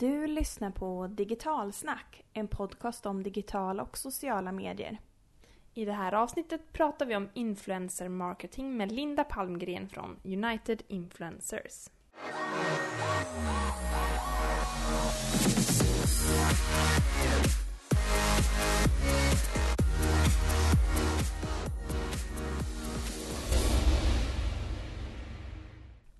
Du 0.00 0.26
lyssnar 0.26 0.70
på 0.70 1.06
Digitalsnack, 1.06 2.24
en 2.32 2.48
podcast 2.48 3.06
om 3.06 3.22
digitala 3.22 3.82
och 3.82 3.98
sociala 3.98 4.52
medier. 4.52 4.98
I 5.74 5.84
det 5.84 5.92
här 5.92 6.12
avsnittet 6.12 6.72
pratar 6.72 7.06
vi 7.06 7.16
om 7.16 7.28
influencer 7.34 8.08
marketing 8.08 8.76
med 8.76 8.92
Linda 8.92 9.24
Palmgren 9.24 9.88
från 9.88 10.16
United 10.24 10.82
Influencers. 10.88 11.88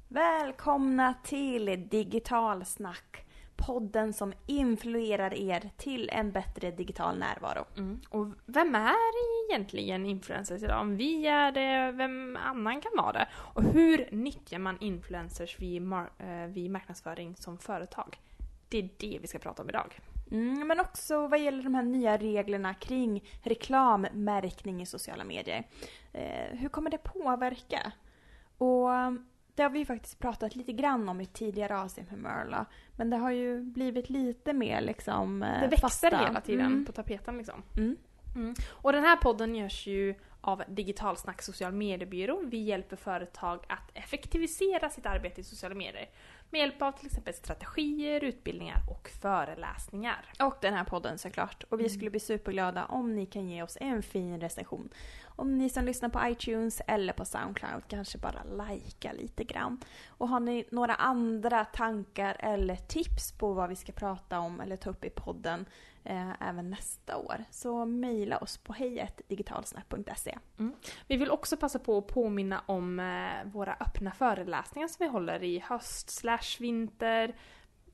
Välkomna 0.08 1.14
till 1.24 1.88
Digitalsnack, 1.90 3.27
podden 3.69 4.12
som 4.12 4.32
influerar 4.46 5.35
er 5.35 5.71
till 5.76 6.11
en 6.13 6.32
bättre 6.32 6.71
digital 6.71 7.18
närvaro. 7.18 7.64
Mm. 7.76 8.00
Och 8.09 8.26
vem 8.46 8.75
är 8.75 9.50
egentligen 9.50 10.07
influencers 10.07 10.63
idag? 10.63 10.81
Om 10.81 10.96
vi 10.96 11.26
är 11.26 11.53
det, 11.53 11.93
vem 11.93 12.39
annan 12.45 12.81
kan 12.81 12.93
vara 12.96 13.12
det? 13.12 13.29
Och 13.35 13.62
hur 13.62 14.09
nyttjar 14.11 14.59
man 14.59 14.79
influencers 14.81 15.61
vid, 15.61 15.82
mar 15.82 16.11
eh, 16.18 16.46
vid 16.46 16.71
marknadsföring 16.71 17.36
som 17.36 17.59
företag? 17.59 18.21
Det 18.68 18.79
är 18.79 18.89
det 18.96 19.18
vi 19.23 19.26
ska 19.26 19.39
prata 19.39 19.62
om 19.62 19.68
idag. 19.68 20.00
Mm, 20.31 20.68
men 20.68 20.81
också 20.81 21.26
vad 21.26 21.40
gäller 21.40 21.62
de 21.62 21.75
här 21.75 21.82
nya 21.82 22.17
reglerna 22.17 22.75
kring 22.75 23.25
reklammärkning 23.43 24.82
i 24.82 24.87
sociala 24.87 25.25
medier. 25.25 25.64
Eh, 26.12 26.59
hur 26.59 26.68
kommer 26.68 26.90
det 26.90 26.98
påverka? 26.98 27.93
Och 28.59 28.89
det 29.58 29.62
har 29.62 29.71
vi 29.71 29.85
faktiskt 29.85 30.18
pratat 30.18 30.57
lite 30.57 30.72
grann 30.72 31.08
om 31.08 31.21
i 31.21 31.26
tidigare 31.26 31.80
avsnitt 31.80 32.11
med 32.11 32.19
Merla. 32.20 32.67
Men 32.97 33.11
det 33.11 33.17
har 33.17 33.30
ju 33.30 33.61
blivit 33.62 34.11
lite 34.11 34.53
mer 34.53 34.81
liksom 34.81 35.42
eh, 35.42 35.61
Det 35.61 35.67
växer 35.67 35.78
fasta. 35.89 36.17
hela 36.17 36.41
tiden 36.41 36.67
Mm. 36.67 36.84
på 36.84 36.92
tapeten 36.92 37.39
liksom. 37.39 37.62
Mm. 37.77 37.97
Mm. 38.36 38.55
Och 38.69 38.92
den 38.92 39.05
här 39.05 39.17
podden 39.17 39.55
görs 39.55 39.86
ju 39.86 40.14
av 40.41 40.62
Digitalsnack 40.69 41.42
social 41.42 41.73
mediebyrå. 41.73 42.41
Vi 42.45 42.59
hjälper 42.59 42.97
företag 42.97 43.61
att 43.69 43.91
effektivisera 43.95 44.91
sitt 44.91 45.06
arbete 45.06 45.41
i 45.41 45.45
sociala 45.45 45.75
medier 45.75 46.09
med 46.51 46.59
hjälp 46.59 46.83
av 46.83 46.93
till 46.93 47.07
exempel 47.07 47.35
strategier, 47.35 48.25
utbildningar 48.25 48.83
och 48.91 49.09
föreläsningar. 49.23 50.25
Och 50.41 50.55
den 50.61 50.75
här 50.75 50.85
podden 50.85 51.19
såklart. 51.19 51.65
Och 51.69 51.79
vi 51.81 51.85
Mm. 51.85 51.95
skulle 51.97 52.11
bli 52.11 52.21
superglada 52.21 52.85
om 52.85 53.15
ni 53.15 53.27
kan 53.27 53.49
ge 53.49 53.63
oss 53.63 53.79
en 53.81 54.03
fin 54.03 54.41
recension. 54.41 54.89
Om 55.25 55.59
ni 55.59 55.71
som 55.71 55.85
lyssnar 55.85 56.09
på 56.09 56.21
iTunes 56.29 56.83
eller 56.87 57.13
på 57.13 57.25
Soundcloud 57.25 57.83
kanske 57.89 58.19
bara 58.19 58.43
likea 58.69 59.13
lite 59.13 59.45
grann. 59.45 59.81
Och 60.09 60.29
har 60.29 60.41
ni 60.41 60.65
några 60.71 60.95
andra 60.95 61.65
tankar 61.65 62.37
eller 62.39 62.77
tips 62.77 63.33
på 63.33 63.53
vad 63.53 63.69
vi 63.69 63.77
ska 63.77 63.93
prata 63.93 64.39
om 64.39 64.61
eller 64.61 64.77
ta 64.77 64.91
upp 64.91 65.05
i 65.05 65.11
podden 65.11 65.67
eh, 66.09 66.48
även 66.48 66.70
nästa 66.70 67.17
år 67.17 67.45
så 67.51 67.84
mejla 67.84 68.39
oss 68.39 68.59
på 68.59 68.73
hejetdigitalsnack.se. 68.73 70.39
Mm. 70.59 70.75
Vi 71.06 71.17
vill 71.17 71.31
också 71.31 71.56
passa 71.56 71.78
på 71.78 71.98
att 71.98 72.06
påminna 72.06 72.62
om 72.67 73.01
eh, 73.01 73.51
våra 73.53 73.77
öppna 73.81 74.11
föreläsningar 74.11 74.89
som 74.89 75.06
vi 75.06 75.11
håller 75.11 75.42
i 75.42 75.59
höst 75.59 76.11
slash 76.11 76.56
vinter. 76.59 77.34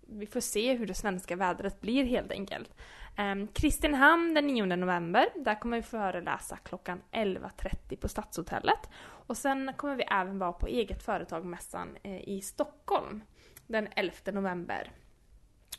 Vi 0.06 0.26
får 0.26 0.40
se 0.40 0.74
hur 0.74 0.86
det 0.86 0.94
svenska 0.94 1.36
vädret 1.36 1.80
blir 1.80 2.04
helt 2.04 2.30
enkelt. 2.30 2.74
Ehm, 3.16 3.48
Kristinehamn 3.48 4.34
den 4.34 4.46
9 4.46 4.64
november, 4.76 5.26
där 5.34 5.60
kommer 5.60 5.76
vi 5.76 5.82
föreläsa 5.82 6.56
klockan 6.56 7.00
11.30 7.12 7.96
på 7.96 8.08
Stadshotellet. 8.08 8.90
Och 9.26 9.36
sen 9.36 9.72
kommer 9.76 9.96
vi 9.96 10.02
även 10.02 10.38
vara 10.38 10.52
på 10.52 10.66
Eget 10.66 11.02
Företag-mässan 11.02 11.88
eh, 12.02 12.28
i 12.28 12.40
Stockholm 12.40 13.22
den 13.66 13.88
11 13.96 14.14
november. 14.32 14.90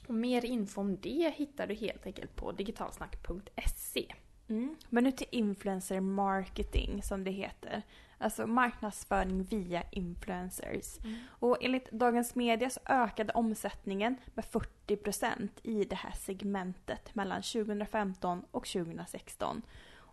Och 0.07 0.15
mer 0.15 0.45
info 0.45 0.81
om 0.81 0.97
det 1.01 1.33
hittar 1.35 1.67
du 1.67 1.73
helt 1.73 2.05
enkelt 2.05 2.35
på 2.35 2.51
digitalsnack.se. 2.51 4.13
Mm. 4.47 4.75
Men 4.89 5.03
nu 5.03 5.11
till 5.11 5.27
influencer 5.31 5.99
marketing 5.99 7.03
som 7.03 7.23
det 7.23 7.31
heter. 7.31 7.81
Alltså 8.17 8.47
marknadsföring 8.47 9.43
via 9.43 9.83
influencers. 9.91 10.97
Och 11.27 11.57
enligt 11.61 11.91
Dagens 11.91 12.35
Media 12.35 12.69
så 12.69 12.79
ökade 12.85 13.33
omsättningen 13.33 14.15
med 14.33 14.45
40% 14.45 15.49
i 15.63 15.83
det 15.83 15.95
här 15.95 16.11
segmentet 16.11 17.15
mellan 17.15 17.41
2015 17.41 18.43
och 18.51 18.67
2016. 18.67 19.61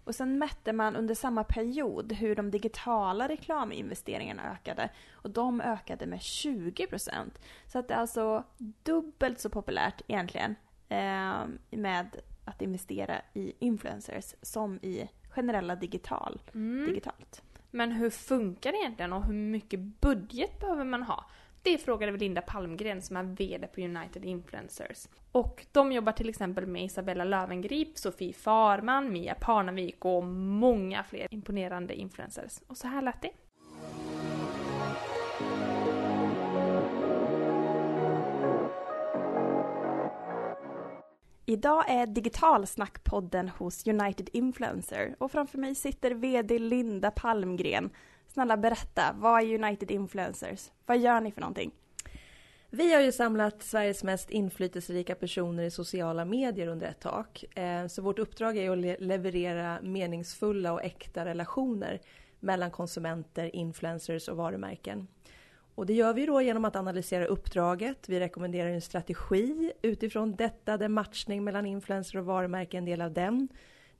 Och 0.04 0.14
sen 0.14 0.38
mätte 0.38 0.72
man 0.72 0.96
under 0.96 1.14
samma 1.14 1.44
period 1.44 2.12
hur 2.12 2.34
de 2.36 2.50
digitala 2.50 3.28
reklaminvesteringarna 3.28 4.52
ökade. 4.52 4.90
Och 5.12 5.30
de 5.30 5.60
ökade 5.60 6.06
med 6.06 6.18
20%. 6.18 7.30
Så 7.66 7.78
att 7.78 7.88
det 7.88 7.94
är 7.94 7.98
alltså 7.98 8.44
dubbelt 8.82 9.40
så 9.40 9.50
populärt 9.50 10.02
egentligen 10.08 10.54
eh, 10.88 11.40
med 11.70 12.16
att 12.44 12.62
investera 12.62 13.20
i 13.34 13.52
influencers 13.58 14.34
som 14.42 14.78
i 14.82 15.08
generella 15.30 15.76
digital, 15.76 16.40
Mm. 16.54 16.86
digitalt. 16.86 17.42
Men 17.70 17.92
hur 17.92 18.10
funkar 18.10 18.72
det 18.72 18.78
egentligen 18.78 19.12
och 19.12 19.24
hur 19.24 19.34
mycket 19.34 19.80
budget 19.80 20.60
behöver 20.60 20.84
man 20.84 21.02
ha? 21.02 21.24
Det 21.64 21.78
frågade 21.78 22.12
vi 22.12 22.18
Linda 22.18 22.42
Palmgren 22.42 23.02
som 23.02 23.16
är 23.16 23.22
VD 23.22 23.66
på 23.66 23.80
United 23.80 24.24
Influencers. 24.24 25.08
Och 25.32 25.66
de 25.72 25.92
jobbar 25.92 26.12
till 26.12 26.28
exempel 26.28 26.66
med 26.66 26.84
Isabella 26.84 27.24
Löwengrip, 27.24 27.98
Sofie 27.98 28.32
Farman, 28.32 29.12
Mia 29.12 29.34
Parnevik 29.34 30.04
och 30.04 30.24
många 30.24 31.04
fler 31.04 31.26
imponerande 31.30 31.94
influencers. 31.94 32.60
Och 32.66 32.76
så 32.76 32.86
här 32.86 33.02
lät 33.02 33.22
det. 33.22 33.30
Idag 41.46 41.84
är 41.90 42.06
Digitalsnackpodden 42.06 43.48
hos 43.48 43.86
United 43.86 44.28
Influencer 44.32 45.16
och 45.18 45.32
framför 45.32 45.58
mig 45.58 45.74
sitter 45.74 46.10
VD 46.10 46.58
Linda 46.58 47.10
Palmgren. 47.10 47.90
Snälla 48.32 48.56
berätta, 48.56 49.14
vad 49.16 49.42
är 49.42 49.64
United 49.64 49.90
Influencers? 49.90 50.70
Vad 50.86 50.98
gör 50.98 51.20
ni 51.20 51.32
för 51.32 51.40
någonting? 51.40 51.72
Vi 52.70 52.94
har 52.94 53.00
ju 53.00 53.12
samlat 53.12 53.62
Sveriges 53.62 54.04
mest 54.04 54.30
inflytelserika 54.30 55.14
personer 55.14 55.62
i 55.62 55.70
sociala 55.70 56.24
medier 56.24 56.66
under 56.66 56.86
ett 56.86 57.00
tak. 57.00 57.44
Eh, 57.58 57.86
så 57.86 58.02
vårt 58.02 58.18
uppdrag 58.18 58.56
är 58.56 58.70
att 58.70 59.00
leverera 59.00 59.78
meningsfulla 59.82 60.72
och 60.72 60.82
äkta 60.82 61.24
relationer 61.24 62.00
mellan 62.40 62.70
konsumenter, 62.70 63.56
influencers 63.56 64.28
och 64.28 64.36
varumärken. 64.36 65.06
Och 65.74 65.86
det 65.86 65.92
gör 65.92 66.14
vi 66.14 66.26
då 66.26 66.42
genom 66.42 66.64
att 66.64 66.76
analysera 66.76 67.26
uppdraget. 67.26 68.08
Vi 68.08 68.20
rekommenderar 68.20 68.68
en 68.68 68.80
strategi 68.80 69.72
utifrån 69.82 70.36
detta 70.36 70.76
där 70.76 70.88
matchning 70.88 71.44
mellan 71.44 71.66
influencer 71.66 72.18
och 72.18 72.24
varumärke 72.24 72.76
är 72.76 72.78
en 72.78 72.84
del 72.84 73.02
av 73.02 73.12
den. 73.12 73.48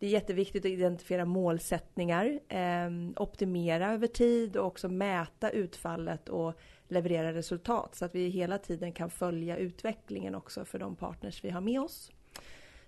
Det 0.02 0.06
är 0.06 0.10
jätteviktigt 0.10 0.64
att 0.64 0.70
identifiera 0.70 1.24
målsättningar, 1.24 2.40
eh, 2.48 2.90
optimera 3.16 3.92
över 3.92 4.06
tid 4.06 4.56
och 4.56 4.66
också 4.66 4.88
mäta 4.88 5.50
utfallet 5.50 6.28
och 6.28 6.54
leverera 6.88 7.32
resultat 7.32 7.94
så 7.94 8.04
att 8.04 8.14
vi 8.14 8.28
hela 8.28 8.58
tiden 8.58 8.92
kan 8.92 9.10
följa 9.10 9.56
utvecklingen 9.56 10.34
också 10.34 10.64
för 10.64 10.78
de 10.78 10.96
partners 10.96 11.44
vi 11.44 11.50
har 11.50 11.60
med 11.60 11.80
oss. 11.80 12.10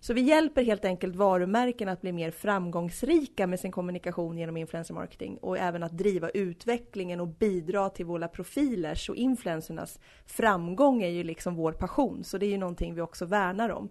Så 0.00 0.14
vi 0.14 0.20
hjälper 0.20 0.64
helt 0.64 0.84
enkelt 0.84 1.16
varumärken 1.16 1.88
att 1.88 2.00
bli 2.00 2.12
mer 2.12 2.30
framgångsrika 2.30 3.46
med 3.46 3.60
sin 3.60 3.72
kommunikation 3.72 4.38
genom 4.38 4.56
influencer 4.56 4.94
marketing 4.94 5.38
och 5.38 5.58
även 5.58 5.82
att 5.82 5.98
driva 5.98 6.28
utvecklingen 6.28 7.20
och 7.20 7.28
bidra 7.28 7.90
till 7.90 8.06
våra 8.06 8.28
profilers 8.28 9.08
och 9.10 9.16
influencernas 9.16 10.00
framgång 10.26 11.02
är 11.02 11.08
ju 11.08 11.24
liksom 11.24 11.54
vår 11.54 11.72
passion 11.72 12.24
så 12.24 12.38
det 12.38 12.46
är 12.46 12.50
ju 12.50 12.58
någonting 12.58 12.94
vi 12.94 13.00
också 13.00 13.24
värnar 13.24 13.70
om. 13.70 13.88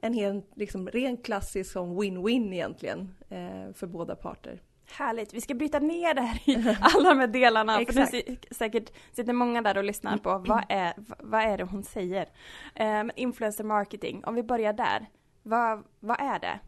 En 0.00 0.12
helt 0.14 0.50
liksom 0.56 0.88
ren 0.88 1.16
klassisk 1.16 1.72
som 1.72 2.00
win-win 2.00 2.52
egentligen 2.54 3.14
eh, 3.28 3.72
för 3.74 3.86
båda 3.86 4.16
parter. 4.16 4.62
Härligt, 4.90 5.34
vi 5.34 5.40
ska 5.40 5.54
bryta 5.54 5.78
ner 5.78 6.14
det 6.14 6.20
här 6.20 6.40
i 6.50 6.76
alla 6.80 7.08
de 7.08 7.18
här 7.18 7.26
delarna. 7.26 7.72
för 7.78 8.04
si- 8.06 8.38
säkert 8.50 8.92
sitter 9.12 9.32
många 9.32 9.62
där 9.62 9.78
och 9.78 9.84
lyssnar 9.84 10.16
på 10.18 10.38
vad 10.48 10.64
är, 10.68 10.92
vad 11.18 11.40
är 11.42 11.58
det 11.58 11.64
hon 11.64 11.82
säger. 11.84 12.28
Men 12.74 13.10
influencer 13.16 13.64
marketing, 13.64 14.24
om 14.24 14.34
vi 14.34 14.42
börjar 14.42 14.72
där. 14.72 15.06
Vad, 15.42 15.84
vad 16.00 16.20
är 16.20 16.38
det? 16.38 16.60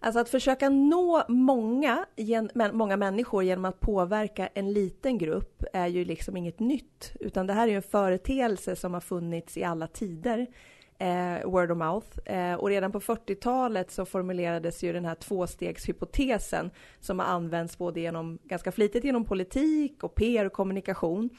Alltså 0.00 0.20
att 0.20 0.28
försöka 0.28 0.68
nå 0.68 1.22
många, 1.28 2.06
gen- 2.16 2.50
många 2.72 2.96
människor 2.96 3.42
genom 3.44 3.64
att 3.64 3.80
påverka 3.80 4.46
en 4.46 4.72
liten 4.72 5.18
grupp 5.18 5.64
är 5.72 5.86
ju 5.86 6.04
liksom 6.04 6.36
inget 6.36 6.58
nytt. 6.60 7.12
Utan 7.20 7.46
det 7.46 7.52
här 7.52 7.62
är 7.62 7.70
ju 7.70 7.76
en 7.76 7.82
företeelse 7.82 8.76
som 8.76 8.94
har 8.94 9.00
funnits 9.00 9.56
i 9.56 9.64
alla 9.64 9.86
tider. 9.86 10.46
Eh, 11.00 11.46
word 11.46 11.70
of 11.70 11.78
mouth. 11.78 12.06
Eh, 12.24 12.54
och 12.54 12.68
redan 12.68 12.92
på 12.92 13.00
40-talet 13.00 13.90
så 13.90 14.04
formulerades 14.04 14.82
ju 14.82 14.92
den 14.92 15.04
här 15.04 15.14
tvåstegshypotesen 15.14 16.70
som 17.00 17.18
har 17.18 17.26
använts 17.26 17.78
både 17.78 18.00
genom, 18.00 18.38
ganska 18.44 18.72
flitigt 18.72 19.04
genom 19.04 19.24
politik 19.24 20.02
och 20.04 20.14
PR 20.14 20.44
och 20.44 20.52
kommunikation. 20.52 21.30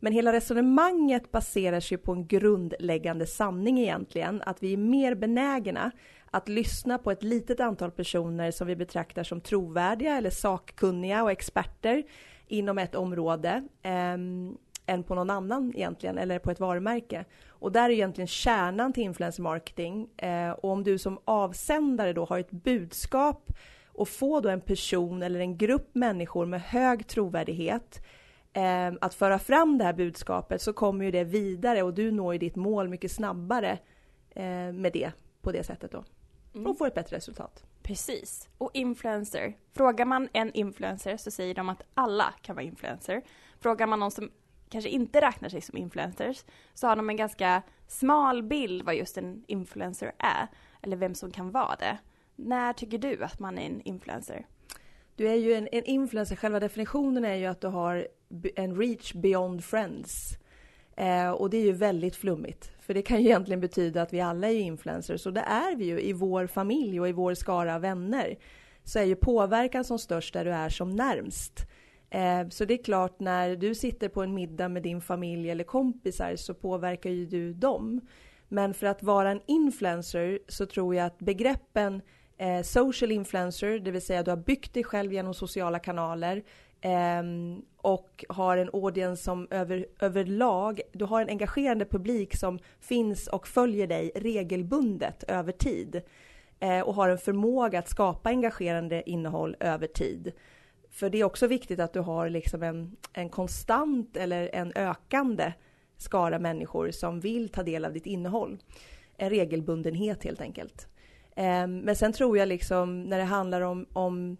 Men 0.00 0.12
hela 0.12 0.32
resonemanget 0.32 1.32
baserar 1.32 1.80
sig 1.80 1.98
på 1.98 2.12
en 2.12 2.26
grundläggande 2.26 3.26
sanning 3.26 3.78
egentligen, 3.78 4.42
att 4.46 4.62
vi 4.62 4.72
är 4.72 4.76
mer 4.76 5.14
benägna 5.14 5.90
att 6.30 6.48
lyssna 6.48 6.98
på 6.98 7.10
ett 7.10 7.22
litet 7.22 7.60
antal 7.60 7.90
personer 7.90 8.50
som 8.50 8.66
vi 8.66 8.76
betraktar 8.76 9.24
som 9.24 9.40
trovärdiga 9.40 10.16
eller 10.16 10.30
sakkunniga 10.30 11.22
och 11.22 11.30
experter 11.30 12.02
inom 12.46 12.78
ett 12.78 12.94
område. 12.94 13.68
ehm, 13.82 14.56
än 14.88 15.02
på 15.02 15.14
någon 15.14 15.30
annan 15.30 15.72
egentligen, 15.76 16.18
eller 16.18 16.38
på 16.38 16.50
ett 16.50 16.60
varumärke. 16.60 17.24
Och 17.48 17.72
där 17.72 17.84
är 17.84 17.90
egentligen 17.90 18.28
kärnan 18.28 18.92
till 18.92 19.02
influencer 19.02 19.42
marketing. 19.42 20.08
Eh, 20.16 20.50
och 20.50 20.70
om 20.70 20.84
du 20.84 20.98
som 20.98 21.18
avsändare 21.24 22.12
då 22.12 22.24
har 22.24 22.38
ett 22.38 22.50
budskap 22.50 23.52
och 23.86 24.08
får 24.08 24.40
då 24.40 24.48
en 24.48 24.60
person 24.60 25.22
eller 25.22 25.40
en 25.40 25.56
grupp 25.56 25.94
människor 25.94 26.46
med 26.46 26.62
hög 26.62 27.06
trovärdighet 27.06 28.06
eh, 28.52 28.92
att 29.00 29.14
föra 29.14 29.38
fram 29.38 29.78
det 29.78 29.84
här 29.84 29.92
budskapet 29.92 30.62
så 30.62 30.72
kommer 30.72 31.04
ju 31.04 31.10
det 31.10 31.24
vidare 31.24 31.82
och 31.82 31.94
du 31.94 32.10
når 32.10 32.32
ju 32.32 32.38
ditt 32.38 32.56
mål 32.56 32.88
mycket 32.88 33.12
snabbare 33.12 33.78
eh, 34.30 34.72
med 34.72 34.92
det 34.92 35.12
på 35.42 35.52
det 35.52 35.64
sättet 35.64 35.92
då. 35.92 36.04
Mm. 36.54 36.66
Och 36.66 36.78
får 36.78 36.86
ett 36.86 36.94
bättre 36.94 37.16
resultat. 37.16 37.64
Precis. 37.82 38.48
Och 38.58 38.70
influencer. 38.74 39.56
Frågar 39.72 40.04
man 40.04 40.28
en 40.32 40.52
influencer 40.52 41.16
så 41.16 41.30
säger 41.30 41.54
de 41.54 41.68
att 41.68 41.82
alla 41.94 42.34
kan 42.42 42.56
vara 42.56 42.64
influencer. 42.64 43.22
Frågar 43.60 43.86
man 43.86 44.00
någon 44.00 44.10
som 44.10 44.30
kanske 44.68 44.90
inte 44.90 45.20
räknar 45.20 45.48
sig 45.48 45.60
som 45.60 45.76
influencers 45.76 46.44
så 46.74 46.86
har 46.86 46.96
de 46.96 47.10
en 47.10 47.16
ganska 47.16 47.62
smal 47.86 48.42
bild 48.42 48.82
vad 48.82 48.94
just 48.94 49.18
en 49.18 49.44
influencer 49.46 50.12
är. 50.18 50.46
Eller 50.82 50.96
vem 50.96 51.14
som 51.14 51.30
kan 51.30 51.50
vara 51.50 51.76
det. 51.76 51.98
När 52.36 52.72
tycker 52.72 52.98
du 52.98 53.24
att 53.24 53.38
man 53.38 53.58
är 53.58 53.66
en 53.66 53.80
influencer? 53.80 54.46
Du 55.16 55.28
är 55.28 55.34
ju 55.34 55.54
en, 55.54 55.68
en 55.72 55.84
influencer, 55.84 56.36
själva 56.36 56.60
definitionen 56.60 57.24
är 57.24 57.34
ju 57.34 57.46
att 57.46 57.60
du 57.60 57.66
har 57.66 58.08
en 58.54 58.76
reach 58.76 59.12
beyond 59.12 59.64
friends. 59.64 60.38
Eh, 60.96 61.30
och 61.30 61.50
det 61.50 61.56
är 61.56 61.64
ju 61.64 61.72
väldigt 61.72 62.16
flummigt. 62.16 62.72
För 62.80 62.94
det 62.94 63.02
kan 63.02 63.22
ju 63.22 63.28
egentligen 63.28 63.60
betyda 63.60 64.02
att 64.02 64.12
vi 64.12 64.20
alla 64.20 64.48
är 64.48 64.54
influencers 64.54 65.26
och 65.26 65.32
det 65.32 65.40
är 65.40 65.76
vi 65.76 65.84
ju 65.84 66.00
i 66.00 66.12
vår 66.12 66.46
familj 66.46 67.00
och 67.00 67.08
i 67.08 67.12
vår 67.12 67.34
skara 67.34 67.78
vänner. 67.78 68.38
Så 68.84 68.98
är 68.98 69.04
ju 69.04 69.16
påverkan 69.16 69.84
som 69.84 69.98
störst 69.98 70.34
där 70.34 70.44
du 70.44 70.50
är 70.50 70.68
som 70.68 70.90
närmst. 70.90 71.66
Eh, 72.10 72.48
så 72.48 72.64
det 72.64 72.74
är 72.74 72.84
klart 72.84 73.20
när 73.20 73.56
du 73.56 73.74
sitter 73.74 74.08
på 74.08 74.22
en 74.22 74.34
middag 74.34 74.68
med 74.68 74.82
din 74.82 75.00
familj 75.00 75.50
eller 75.50 75.64
kompisar 75.64 76.36
så 76.36 76.54
påverkar 76.54 77.10
ju 77.10 77.26
du 77.26 77.52
dem. 77.52 78.00
Men 78.48 78.74
för 78.74 78.86
att 78.86 79.02
vara 79.02 79.30
en 79.30 79.40
influencer 79.46 80.38
så 80.48 80.66
tror 80.66 80.94
jag 80.94 81.06
att 81.06 81.18
begreppen 81.18 82.02
eh, 82.38 82.62
social 82.62 83.12
influencer, 83.12 83.78
det 83.78 83.90
vill 83.90 84.02
säga 84.02 84.22
du 84.22 84.30
har 84.30 84.36
byggt 84.36 84.74
dig 84.74 84.84
själv 84.84 85.12
genom 85.12 85.34
sociala 85.34 85.78
kanaler 85.78 86.42
eh, 86.80 87.22
och 87.76 88.24
har 88.28 88.56
en 88.56 88.70
audience 88.72 89.22
som 89.22 89.48
över, 89.50 89.86
överlag, 90.00 90.80
du 90.92 91.04
har 91.04 91.22
en 91.22 91.28
engagerande 91.28 91.84
publik 91.84 92.36
som 92.36 92.58
finns 92.80 93.26
och 93.26 93.48
följer 93.48 93.86
dig 93.86 94.12
regelbundet 94.14 95.24
över 95.28 95.52
tid 95.52 96.02
eh, 96.60 96.80
och 96.80 96.94
har 96.94 97.08
en 97.08 97.18
förmåga 97.18 97.78
att 97.78 97.88
skapa 97.88 98.28
engagerande 98.28 99.10
innehåll 99.10 99.56
över 99.60 99.86
tid. 99.86 100.32
För 100.90 101.10
det 101.10 101.20
är 101.20 101.24
också 101.24 101.46
viktigt 101.46 101.80
att 101.80 101.92
du 101.92 102.00
har 102.00 102.28
liksom 102.28 102.62
en, 102.62 102.96
en 103.12 103.28
konstant 103.28 104.16
eller 104.16 104.50
en 104.52 104.72
ökande 104.74 105.52
skara 105.96 106.38
människor 106.38 106.90
som 106.90 107.20
vill 107.20 107.48
ta 107.48 107.62
del 107.62 107.84
av 107.84 107.92
ditt 107.92 108.06
innehåll. 108.06 108.58
En 109.16 109.30
regelbundenhet 109.30 110.24
helt 110.24 110.40
enkelt. 110.40 110.88
Ehm, 111.36 111.78
men 111.78 111.96
sen 111.96 112.12
tror 112.12 112.38
jag 112.38 112.48
liksom 112.48 113.02
när 113.02 113.18
det 113.18 113.24
handlar 113.24 113.60
om, 113.60 113.86
om 113.92 114.36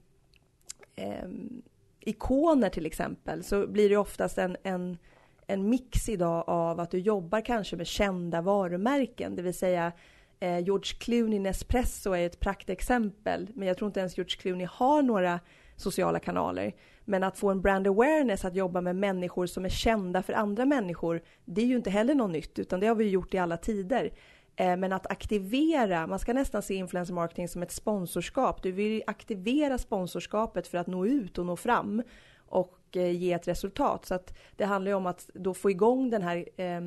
um, 1.24 1.62
ikoner 2.00 2.68
till 2.68 2.86
exempel 2.86 3.44
så 3.44 3.66
blir 3.66 3.88
det 3.88 3.96
oftast 3.96 4.38
en, 4.38 4.56
en, 4.62 4.98
en 5.46 5.68
mix 5.68 6.08
idag 6.08 6.44
av 6.46 6.80
att 6.80 6.90
du 6.90 6.98
jobbar 6.98 7.40
kanske 7.40 7.76
med 7.76 7.86
kända 7.86 8.40
varumärken, 8.40 9.36
det 9.36 9.42
vill 9.42 9.54
säga 9.54 9.92
eh, 10.40 10.58
George 10.58 10.98
Clooney 10.98 11.38
Nespresso 11.38 12.12
är 12.12 12.26
ett 12.26 12.40
praktexempel, 12.40 13.50
men 13.54 13.68
jag 13.68 13.76
tror 13.76 13.86
inte 13.86 14.00
ens 14.00 14.16
George 14.16 14.36
Clooney 14.36 14.66
har 14.70 15.02
några 15.02 15.40
sociala 15.78 16.18
kanaler. 16.18 16.74
Men 17.04 17.24
att 17.24 17.38
få 17.38 17.50
en 17.50 17.60
brand 17.60 17.86
awareness, 17.86 18.44
att 18.44 18.54
jobba 18.54 18.80
med 18.80 18.96
människor 18.96 19.46
som 19.46 19.64
är 19.64 19.68
kända 19.68 20.22
för 20.22 20.32
andra 20.32 20.64
människor, 20.66 21.22
det 21.44 21.62
är 21.62 21.66
ju 21.66 21.76
inte 21.76 21.90
heller 21.90 22.14
något 22.14 22.30
nytt, 22.30 22.58
utan 22.58 22.80
det 22.80 22.86
har 22.86 22.94
vi 22.94 23.08
gjort 23.08 23.34
i 23.34 23.38
alla 23.38 23.56
tider. 23.56 24.12
Eh, 24.56 24.76
men 24.76 24.92
att 24.92 25.06
aktivera, 25.06 26.06
man 26.06 26.18
ska 26.18 26.32
nästan 26.32 26.62
se 26.62 26.74
influencer 26.74 27.14
marketing 27.14 27.48
som 27.48 27.62
ett 27.62 27.72
sponsorskap. 27.72 28.62
Du 28.62 28.72
vill 28.72 29.02
aktivera 29.06 29.78
sponsorskapet 29.78 30.68
för 30.68 30.78
att 30.78 30.86
nå 30.86 31.06
ut 31.06 31.38
och 31.38 31.46
nå 31.46 31.56
fram 31.56 32.02
och 32.48 32.78
eh, 32.96 33.10
ge 33.10 33.32
ett 33.32 33.48
resultat. 33.48 34.06
Så 34.06 34.14
att 34.14 34.38
det 34.56 34.64
handlar 34.64 34.90
ju 34.90 34.94
om 34.94 35.06
att 35.06 35.30
då 35.34 35.54
få 35.54 35.70
igång 35.70 36.10
den 36.10 36.22
här 36.22 36.60
eh, 36.60 36.80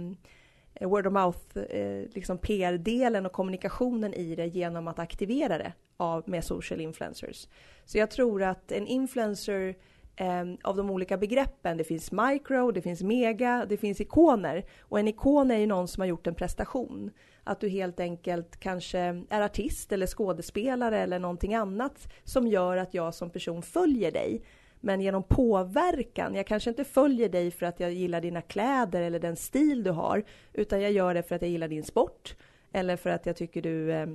Eh, 0.73 0.89
word 0.89 1.07
of 1.07 1.13
mouth, 1.13 1.57
eh, 1.57 2.05
liksom 2.13 2.37
PR-delen 2.37 3.25
och 3.25 3.31
kommunikationen 3.31 4.13
i 4.13 4.35
det 4.35 4.47
genom 4.47 4.87
att 4.87 4.99
aktivera 4.99 5.57
det 5.57 5.73
av, 5.97 6.23
med 6.25 6.43
social 6.43 6.81
influencers. 6.81 7.47
Så 7.85 7.97
jag 7.97 8.11
tror 8.11 8.43
att 8.43 8.71
en 8.71 8.87
influencer 8.87 9.75
eh, 10.15 10.43
av 10.63 10.75
de 10.75 10.89
olika 10.89 11.17
begreppen, 11.17 11.77
det 11.77 11.83
finns 11.83 12.11
micro, 12.11 12.71
det 12.71 12.81
finns 12.81 13.03
mega, 13.03 13.65
det 13.69 13.77
finns 13.77 14.01
ikoner. 14.01 14.65
Och 14.81 14.99
en 14.99 15.07
ikon 15.07 15.51
är 15.51 15.57
ju 15.57 15.65
någon 15.65 15.87
som 15.87 16.01
har 16.01 16.07
gjort 16.07 16.27
en 16.27 16.35
prestation. 16.35 17.11
Att 17.43 17.59
du 17.59 17.69
helt 17.69 17.99
enkelt 17.99 18.59
kanske 18.59 18.99
är 19.29 19.41
artist 19.41 19.91
eller 19.91 20.07
skådespelare 20.07 20.99
eller 20.99 21.19
någonting 21.19 21.55
annat 21.55 22.13
som 22.23 22.47
gör 22.47 22.77
att 22.77 22.93
jag 22.93 23.13
som 23.13 23.29
person 23.29 23.61
följer 23.61 24.11
dig. 24.11 24.43
Men 24.81 25.01
genom 25.01 25.23
påverkan, 25.23 26.35
jag 26.35 26.47
kanske 26.47 26.69
inte 26.69 26.83
följer 26.83 27.29
dig 27.29 27.51
för 27.51 27.65
att 27.65 27.79
jag 27.79 27.93
gillar 27.93 28.21
dina 28.21 28.41
kläder 28.41 29.01
eller 29.01 29.19
den 29.19 29.35
stil 29.35 29.83
du 29.83 29.91
har, 29.91 30.23
utan 30.53 30.81
jag 30.81 30.91
gör 30.91 31.13
det 31.13 31.23
för 31.23 31.35
att 31.35 31.41
jag 31.41 31.51
gillar 31.51 31.67
din 31.67 31.83
sport 31.83 32.35
eller 32.71 32.97
för 32.97 33.09
att 33.09 33.25
jag 33.25 33.35
tycker 33.35 33.61
du 33.61 33.91
eh, 33.91 34.07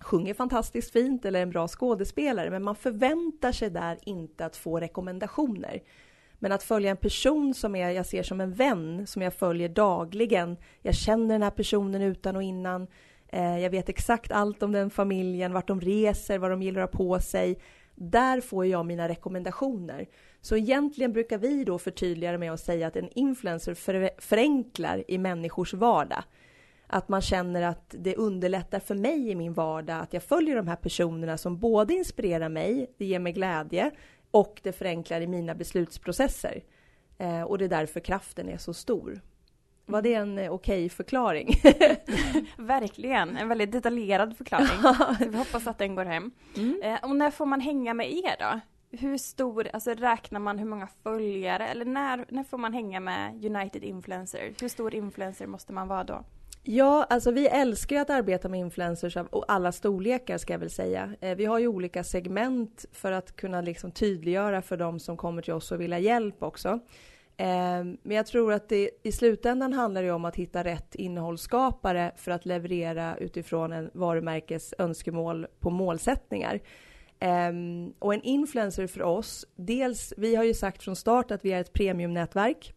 sjunger 0.00 0.34
fantastiskt 0.34 0.92
fint 0.92 1.24
eller 1.24 1.38
är 1.38 1.42
en 1.42 1.50
bra 1.50 1.68
skådespelare. 1.68 2.50
Men 2.50 2.62
man 2.62 2.76
förväntar 2.76 3.52
sig 3.52 3.70
där 3.70 3.98
inte 4.04 4.46
att 4.46 4.56
få 4.56 4.80
rekommendationer. 4.80 5.82
Men 6.38 6.52
att 6.52 6.62
följa 6.62 6.90
en 6.90 6.96
person 6.96 7.54
som 7.54 7.76
är, 7.76 7.90
jag 7.90 8.06
ser 8.06 8.22
som 8.22 8.40
en 8.40 8.52
vän, 8.52 9.06
som 9.06 9.22
jag 9.22 9.34
följer 9.34 9.68
dagligen. 9.68 10.56
Jag 10.82 10.94
känner 10.94 11.34
den 11.34 11.42
här 11.42 11.50
personen 11.50 12.02
utan 12.02 12.36
och 12.36 12.42
innan. 12.42 12.86
Eh, 13.28 13.58
jag 13.58 13.70
vet 13.70 13.88
exakt 13.88 14.32
allt 14.32 14.62
om 14.62 14.72
den 14.72 14.90
familjen, 14.90 15.52
vart 15.52 15.68
de 15.68 15.80
reser, 15.80 16.38
vad 16.38 16.50
de 16.50 16.62
gillar 16.62 16.80
att 16.80 16.92
ha 16.92 16.98
på 16.98 17.20
sig. 17.20 17.58
Där 17.98 18.40
får 18.40 18.66
jag 18.66 18.86
mina 18.86 19.08
rekommendationer. 19.08 20.06
Så 20.40 20.56
egentligen 20.56 21.12
brukar 21.12 21.38
vi 21.38 21.64
då 21.64 21.78
förtydliga 21.78 22.32
det 22.32 22.38
med 22.38 22.52
att 22.52 22.60
säga 22.60 22.86
att 22.86 22.96
en 22.96 23.08
influencer 23.14 23.74
förenklar 24.20 25.04
i 25.08 25.18
människors 25.18 25.74
vardag. 25.74 26.22
Att 26.86 27.08
man 27.08 27.22
känner 27.22 27.62
att 27.62 27.94
det 27.98 28.16
underlättar 28.16 28.80
för 28.80 28.94
mig 28.94 29.30
i 29.30 29.34
min 29.34 29.52
vardag 29.52 30.00
att 30.00 30.12
jag 30.12 30.22
följer 30.22 30.56
de 30.56 30.68
här 30.68 30.76
personerna 30.76 31.38
som 31.38 31.58
både 31.58 31.94
inspirerar 31.94 32.48
mig, 32.48 32.90
det 32.98 33.04
ger 33.04 33.18
mig 33.18 33.32
glädje 33.32 33.90
och 34.30 34.60
det 34.62 34.72
förenklar 34.72 35.20
i 35.20 35.26
mina 35.26 35.54
beslutsprocesser. 35.54 36.62
Eh, 37.18 37.42
och 37.42 37.58
det 37.58 37.64
är 37.64 37.68
därför 37.68 38.00
kraften 38.00 38.48
är 38.48 38.58
så 38.58 38.74
stor. 38.74 39.20
Var 39.88 40.02
det 40.02 40.14
en 40.14 40.38
eh, 40.38 40.52
okej 40.52 40.84
okay 40.84 40.88
förklaring? 40.88 41.60
Verkligen, 42.56 43.36
en 43.36 43.48
väldigt 43.48 43.72
detaljerad 43.72 44.36
förklaring. 44.36 44.68
vi 45.30 45.36
hoppas 45.36 45.66
att 45.66 45.78
den 45.78 45.94
går 45.94 46.04
hem. 46.04 46.30
Mm. 46.56 46.82
Eh, 46.82 46.98
och 47.02 47.16
när 47.16 47.30
får 47.30 47.46
man 47.46 47.60
hänga 47.60 47.94
med 47.94 48.12
er 48.12 48.36
då? 48.38 48.60
Hur 48.98 49.18
stor, 49.18 49.68
alltså 49.72 49.90
räknar 49.90 50.40
man 50.40 50.58
hur 50.58 50.66
många 50.66 50.88
följare 51.02 51.68
eller 51.68 51.84
när, 51.84 52.24
när 52.28 52.44
får 52.44 52.58
man 52.58 52.72
hänga 52.72 53.00
med 53.00 53.44
United 53.44 53.84
Influencer? 53.84 54.52
Hur 54.60 54.68
stor 54.68 54.94
influencer 54.94 55.46
måste 55.46 55.72
man 55.72 55.88
vara 55.88 56.04
då? 56.04 56.24
Ja, 56.62 57.06
alltså 57.10 57.30
vi 57.30 57.46
älskar 57.46 58.00
att 58.00 58.10
arbeta 58.10 58.48
med 58.48 58.60
influencers 58.60 59.16
av 59.16 59.44
alla 59.48 59.72
storlekar 59.72 60.38
ska 60.38 60.52
jag 60.52 60.58
väl 60.58 60.70
säga. 60.70 61.10
Eh, 61.20 61.36
vi 61.36 61.44
har 61.44 61.58
ju 61.58 61.66
olika 61.66 62.04
segment 62.04 62.84
för 62.92 63.12
att 63.12 63.36
kunna 63.36 63.60
liksom 63.60 63.90
tydliggöra 63.90 64.62
för 64.62 64.76
de 64.76 65.00
som 65.00 65.16
kommer 65.16 65.42
till 65.42 65.52
oss 65.52 65.72
och 65.72 65.80
vill 65.80 65.92
ha 65.92 66.00
hjälp 66.00 66.42
också. 66.42 66.80
Ehm, 67.36 67.96
men 68.02 68.16
jag 68.16 68.26
tror 68.26 68.52
att 68.52 68.68
det 68.68 68.90
i 69.02 69.12
slutändan 69.12 69.72
handlar 69.72 70.02
det 70.02 70.10
om 70.10 70.24
att 70.24 70.36
hitta 70.36 70.64
rätt 70.64 70.94
innehållsskapare 70.94 72.12
för 72.16 72.30
att 72.30 72.46
leverera 72.46 73.16
utifrån 73.16 73.72
en 73.72 73.90
varumärkes 73.94 74.74
önskemål 74.78 75.46
på 75.60 75.70
målsättningar. 75.70 76.60
Ehm, 77.18 77.92
och 77.98 78.14
en 78.14 78.22
influencer 78.22 78.86
för 78.86 79.02
oss, 79.02 79.46
dels, 79.56 80.14
vi 80.16 80.36
har 80.36 80.44
ju 80.44 80.54
sagt 80.54 80.82
från 80.82 80.96
start 80.96 81.30
att 81.30 81.44
vi 81.44 81.52
är 81.52 81.60
ett 81.60 81.72
premiumnätverk. 81.72 82.72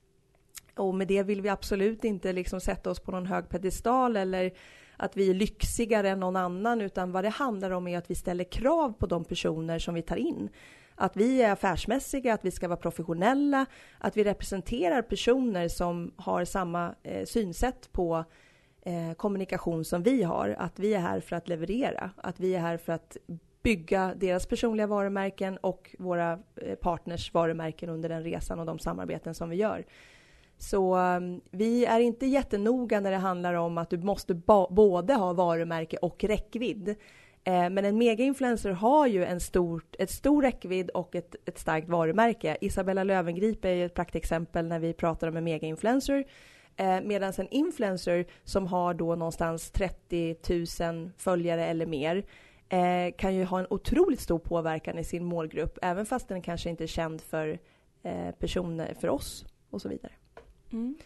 Och 0.76 0.96
med 0.96 1.08
det 1.08 1.24
vill 1.24 1.42
vi 1.42 1.50
absolut 1.50 2.04
inte 2.04 2.34
liksom 2.34 2.62
sätta 2.62 2.90
oss 2.90 3.00
på 3.00 3.12
någon 3.12 3.26
hög 3.26 3.50
pedestal 3.50 4.18
eller 4.18 4.52
att 4.98 5.18
vi 5.18 5.30
är 5.30 5.34
lyxigare 5.34 6.10
än 6.10 6.20
någon 6.20 6.36
annan, 6.36 6.82
utan 6.82 7.12
vad 7.12 7.24
det 7.24 7.30
handlar 7.30 7.72
om 7.72 7.88
är 7.88 7.98
att 7.98 8.12
vi 8.12 8.16
ställer 8.16 8.44
krav 8.44 8.94
på 8.94 9.06
de 9.06 9.26
personer 9.26 9.80
som 9.80 9.94
vi 9.94 10.02
tar 10.02 10.16
in. 10.16 10.50
Att 11.02 11.18
vi 11.18 11.42
är 11.42 11.52
affärsmässiga, 11.52 12.34
att 12.34 12.46
vi 12.46 12.52
ska 12.52 12.68
vara 12.68 12.78
professionella, 12.78 13.66
att 13.98 14.18
vi 14.18 14.24
representerar 14.24 15.02
personer 15.02 15.68
som 15.68 16.14
har 16.16 16.46
samma 16.46 16.96
eh, 17.04 17.26
synsätt 17.26 17.92
på 17.92 18.24
eh, 18.82 19.14
kommunikation 19.18 19.86
som 19.86 20.04
vi 20.04 20.24
har. 20.24 20.56
Att 20.60 20.80
vi 20.80 20.94
är 20.94 21.00
här 21.00 21.20
för 21.20 21.36
att 21.36 21.48
leverera, 21.48 22.12
att 22.18 22.40
vi 22.40 22.56
är 22.56 22.60
här 22.60 22.78
för 22.78 22.94
att 22.94 23.18
bygga 23.62 24.14
deras 24.16 24.46
personliga 24.46 24.88
varumärken 24.88 25.58
och 25.58 25.96
våra 26.00 26.40
eh, 26.56 26.76
partners 26.76 27.34
varumärken 27.34 27.90
under 27.90 28.10
den 28.10 28.24
resan 28.24 28.60
och 28.60 28.66
de 28.66 28.80
samarbeten 28.80 29.36
som 29.36 29.50
vi 29.50 29.56
gör. 29.56 29.86
Så 30.58 30.96
ehm, 30.96 31.42
vi 31.52 31.86
är 31.86 32.00
inte 32.00 32.26
jättenoga 32.26 33.00
när 33.00 33.12
det 33.12 33.18
handlar 33.18 33.54
om 33.54 33.78
att 33.78 33.90
du 33.90 33.98
måste 33.98 34.34
både 34.70 35.14
ha 35.14 35.34
varumärke 35.34 35.98
och 35.98 36.24
räckvidd. 36.24 36.96
Eh, 37.50 37.70
men 37.70 37.86
en 37.86 37.98
mega-influencer 37.98 38.72
har 38.72 39.08
ju 39.08 39.26
en 39.26 39.40
stor, 39.40 39.84
ett 40.00 40.10
stor 40.10 40.42
räckvidd 40.42 40.90
och 40.90 41.16
ett, 41.16 41.36
ett 41.46 41.60
starkt 41.60 41.90
varumärke. 41.90 42.58
Isabella 42.62 43.04
Löwengrip 43.04 43.66
är 43.66 43.74
ju 43.74 43.86
ett 43.86 43.94
praktexempel 43.94 44.68
när 44.68 44.80
vi 44.80 44.94
pratar 44.94 45.28
om 45.28 45.38
en 45.38 45.44
mega-influencer. 45.44 46.26
Eh, 46.76 47.02
Medan 47.02 47.34
en 47.38 47.48
influencer 47.48 48.26
som 48.44 48.68
har 48.68 48.94
då 48.94 49.16
någonstans 49.16 49.72
30 49.72 50.36
000 50.84 51.12
följare 51.18 51.66
eller 51.66 51.86
mer 51.86 52.26
eh, 52.70 53.16
kan 53.18 53.36
ju 53.36 53.44
ha 53.44 53.60
en 53.60 53.68
otroligt 53.70 54.20
stor 54.20 54.40
påverkan 54.40 54.98
i 54.98 55.04
sin 55.04 55.26
målgrupp, 55.26 55.78
även 55.82 56.06
fast 56.06 56.28
den 56.28 56.42
kanske 56.42 56.70
inte 56.70 56.84
är 56.84 56.88
känd 56.88 57.22
för 57.22 57.60
eh, 58.04 58.32
personer, 58.40 58.94
för 59.00 59.10
oss 59.10 59.46
och 59.70 59.82
så 59.82 59.90
vidare. 59.90 60.12
Mm. 60.72 60.98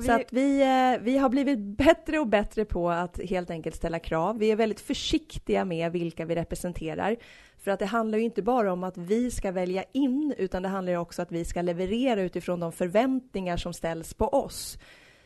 Vi... 0.00 0.06
Så 0.06 0.12
att 0.12 0.32
vi, 0.32 0.62
eh, 0.62 1.04
vi 1.04 1.18
har 1.18 1.28
blivit 1.28 1.58
bättre 1.58 2.18
och 2.18 2.26
bättre 2.26 2.64
på 2.64 2.90
att 2.90 3.20
helt 3.28 3.50
enkelt 3.50 3.76
ställa 3.76 3.98
krav. 3.98 4.38
Vi 4.38 4.50
är 4.50 4.56
väldigt 4.56 4.80
försiktiga 4.80 5.64
med 5.64 5.92
vilka 5.92 6.24
vi 6.24 6.34
representerar. 6.34 7.16
För 7.58 7.70
att 7.70 7.78
det 7.78 7.86
handlar 7.86 8.18
ju 8.18 8.24
inte 8.24 8.42
bara 8.42 8.72
om 8.72 8.84
att 8.84 8.96
vi 8.96 9.30
ska 9.30 9.52
välja 9.52 9.84
in, 9.92 10.34
utan 10.38 10.62
det 10.62 10.68
handlar 10.68 10.94
också 10.94 11.22
om 11.22 11.24
att 11.24 11.32
vi 11.32 11.44
ska 11.44 11.62
leverera 11.62 12.22
utifrån 12.22 12.60
de 12.60 12.72
förväntningar 12.72 13.56
som 13.56 13.72
ställs 13.72 14.14
på 14.14 14.28
oss. 14.28 14.78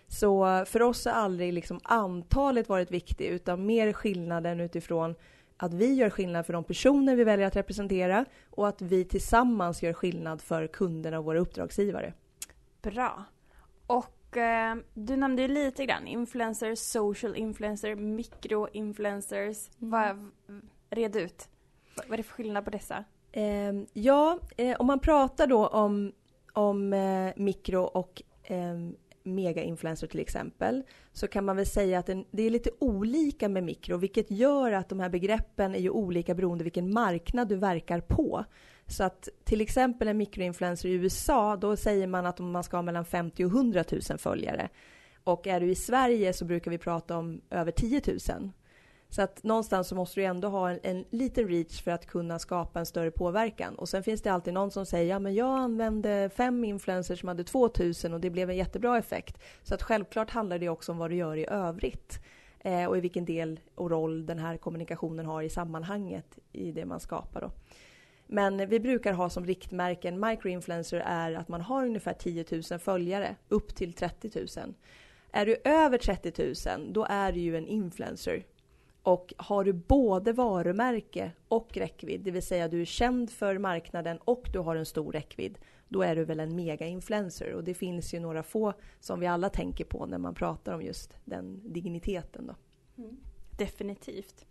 Så 0.09 0.64
för 0.66 0.83
oss 0.83 1.04
har 1.04 1.12
aldrig 1.12 1.52
liksom 1.52 1.81
antalet 1.83 2.69
varit 2.69 2.90
viktigt, 2.90 3.31
utan 3.31 3.66
mer 3.66 3.93
skillnaden 3.93 4.61
utifrån 4.61 5.14
att 5.57 5.75
vi 5.75 5.95
gör 5.95 6.11
skillnad 6.11 6.47
för 6.47 6.52
de 6.52 6.64
personer 6.64 7.16
vi 7.16 7.25
väljer 7.25 7.47
att 7.47 7.57
representera 7.57 8.25
och 8.50 8.69
att 8.69 8.83
vi 8.83 9.04
tillsammans 9.04 9.83
gör 9.83 9.93
skillnad 9.93 10.43
för 10.43 10.66
kunderna 10.66 11.19
och 11.19 11.25
våra 11.25 11.38
uppdragsgivare. 11.38 12.12
Bra. 12.83 13.25
Och 13.87 14.24
eh, 14.37 14.75
du 14.95 15.17
nämnde 15.17 15.43
ju 15.43 15.49
lite 15.49 15.87
grann 15.87 16.07
influencers, 16.07 16.79
social 16.79 17.37
influencer, 17.37 17.95
mikroinfluencers. 17.95 19.71
Mm. 20.49 20.62
red 20.91 21.17
ut. 21.17 21.49
Vad 21.97 22.12
är 22.12 22.17
det 22.17 22.23
för 22.23 22.33
skillnad 22.33 22.64
på 22.64 22.71
dessa? 22.71 23.05
Eh, 23.33 23.73
ja, 23.93 24.38
eh, 24.57 24.76
om 24.81 24.87
man 24.87 24.99
pratar 24.99 25.47
då 25.47 25.67
om, 25.67 26.12
om 26.53 26.93
eh, 26.93 27.33
mikro 27.37 27.83
och 27.83 28.23
ehm, 28.45 28.97
mega-influencer 29.23 30.07
till 30.07 30.21
exempel, 30.21 30.83
så 31.12 31.29
kan 31.29 31.45
man 31.45 31.57
väl 31.57 31.67
säga 31.67 31.99
att 31.99 32.11
det 32.31 32.43
är 32.43 32.50
lite 32.50 32.71
olika 32.79 33.49
med 33.49 33.64
mikro, 33.64 33.97
vilket 33.97 34.31
gör 34.31 34.73
att 34.73 34.88
de 34.88 35.00
här 35.00 35.09
begreppen 35.09 35.75
är 35.75 35.79
ju 35.79 35.91
olika 35.91 36.35
beroende 36.35 36.64
vilken 36.64 36.93
marknad 36.93 37.49
du 37.49 37.57
verkar 37.57 38.00
på. 38.00 38.45
Så 38.87 39.05
att 39.05 39.29
till 39.45 39.61
exempel 39.61 40.09
en 40.09 40.17
mikroinfluencer 40.17 40.88
i 40.88 40.93
USA, 40.93 41.57
då 41.57 41.76
säger 41.76 42.07
man 42.07 42.26
att 42.26 42.38
man 42.38 42.64
ska 42.64 42.76
ha 42.76 42.83
mellan 42.83 43.05
50 43.05 43.45
och 43.45 43.50
100 43.50 43.85
000 44.11 44.19
följare. 44.19 44.69
Och 45.25 45.47
är 45.47 45.61
du 45.61 45.71
i 45.71 45.75
Sverige 45.75 46.33
så 46.33 46.45
brukar 46.45 46.71
vi 46.71 46.79
prata 46.79 47.17
om 47.17 47.41
över 47.50 47.73
10 47.73 48.03
000. 48.07 48.50
Så 49.09 49.23
att 49.23 49.43
någonstans 49.43 49.88
så 49.88 49.95
måste 49.95 50.21
du 50.21 50.25
ändå 50.25 50.49
ha 50.49 50.71
en, 50.71 50.79
en 50.83 51.05
liten 51.11 51.49
reach 51.49 51.83
för 51.83 51.91
att 51.91 52.07
kunna 52.07 52.38
skapa 52.38 52.79
en 52.79 52.87
större 52.87 53.11
påverkan. 53.11 53.75
Och 53.75 53.88
sen 53.88 54.03
finns 54.03 54.23
det 54.23 54.33
alltid 54.33 54.55
någon 54.55 54.71
som 54.71 54.87
säger 54.87 55.11
ja 55.11 55.19
men 55.19 55.35
jag 55.35 55.59
använde 55.59 56.31
fem 56.37 56.64
influencers 56.64 57.21
som 57.21 57.29
hade 57.29 57.45
2000 57.45 58.14
och 58.14 58.21
det 58.21 58.31
blev 58.31 58.50
en 58.50 58.57
jättebra 58.57 58.99
effekt. 58.99 59.38
Så 59.62 59.75
att 59.75 59.83
självklart 59.83 60.31
handlar 60.31 60.59
det 60.59 60.69
också 60.69 60.93
om 60.93 60.99
vad 60.99 61.11
du 61.11 61.17
gör 61.17 61.37
i 61.37 61.47
övrigt. 61.47 62.21
Eh, 62.61 62.87
och 62.87 62.99
i 62.99 63.00
vilken 63.00 63.25
del 63.25 63.61
och 63.75 63.91
roll 63.91 64.26
den 64.26 64.38
här 64.38 64.57
kommunikationen 64.57 65.26
har 65.26 65.43
i 65.43 65.50
sammanhanget 65.50 66.38
i 66.53 66.73
det 66.73 66.85
man 66.85 67.00
skapar. 67.00 67.41
Då. 67.41 67.50
Men 68.26 68.69
vi 68.69 68.81
brukar 68.81 69.12
ha 69.12 69.31
som 69.31 69.47
riktmärken, 69.47 70.21
microinfluencer 70.21 71.00
är 71.07 71.33
att 71.35 71.49
man 71.49 71.61
har 71.61 71.87
ungefär 71.87 72.12
10 72.12 72.45
000 72.71 72.78
följare, 72.78 73.37
upp 73.49 73.75
till 73.75 73.93
30 73.93 74.31
000. 74.61 74.75
Är 75.33 75.47
du 75.47 75.57
över 75.64 75.99
30 75.99 76.54
000, 76.76 76.93
då 76.93 77.07
är 77.11 77.33
du 77.33 77.40
ju 77.40 77.57
en 77.57 77.66
influencer. 77.66 78.45
Och 79.02 79.35
har 79.37 79.64
du 79.64 79.73
både 79.73 80.33
varumärke 80.33 81.33
och 81.49 81.76
räckvidd, 81.76 82.21
det 82.21 82.31
vill 82.31 82.43
säga 82.43 82.69
du 82.69 82.81
är 82.81 82.85
känd 82.85 83.31
för 83.31 83.59
marknaden 83.59 84.19
och 84.19 84.49
du 84.52 84.59
har 84.59 84.76
en 84.76 84.87
stor 84.87 85.12
räckvidd, 85.12 85.59
då 85.88 86.02
är 86.02 86.16
du 86.16 86.25
väl 86.25 86.40
en 86.40 86.57
mega-influencer. 86.57 87.52
Och 87.52 87.64
det 87.64 87.75
finns 87.75 88.14
ju 88.14 88.21
några 88.21 88.43
få 88.43 88.73
som 89.00 89.21
vi 89.21 89.26
alla 89.26 89.49
tänker 89.49 89.85
på 89.85 90.07
när 90.07 90.19
man 90.19 90.35
pratar 90.35 90.73
om 90.73 90.83
just 90.83 91.19
den 91.25 91.73
digniteten. 91.73 92.47
Då. 92.47 92.54
Mm. 93.02 93.16
Definitivt. 93.59 94.47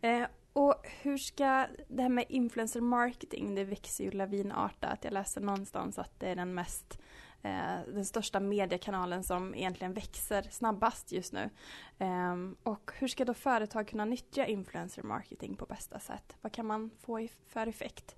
Eh, 0.00 0.22
och 0.58 0.74
hur 1.02 1.18
ska 1.18 1.66
det 1.88 2.02
här 2.02 2.08
med 2.08 2.24
influencer 2.28 2.80
marketing, 2.80 3.54
det 3.54 3.64
växer 3.64 4.04
ju 4.04 4.10
lavinartat. 4.10 4.98
Jag 5.02 5.12
läste 5.12 5.40
någonstans 5.40 5.98
att 5.98 6.20
det 6.20 6.28
är 6.28 6.36
den 6.36 6.54
mest 6.54 6.98
eh, 7.42 7.92
den 7.94 8.04
största 8.04 8.40
mediekanalen 8.40 9.24
som 9.24 9.54
egentligen 9.54 9.92
växer 9.92 10.42
snabbast 10.50 11.12
just 11.12 11.32
nu. 11.32 11.50
Eh, 11.98 12.36
och 12.62 12.90
hur 12.94 13.08
ska 13.08 13.24
då 13.24 13.34
företag 13.34 13.88
kunna 13.88 14.04
nyttja 14.04 14.46
influencer 14.46 15.02
marketing 15.02 15.56
på 15.56 15.66
bästa 15.66 15.98
sätt? 15.98 16.36
Vad 16.40 16.52
kan 16.52 16.66
man 16.66 16.90
få 17.00 17.28
för 17.48 17.66
effekt? 17.66 18.16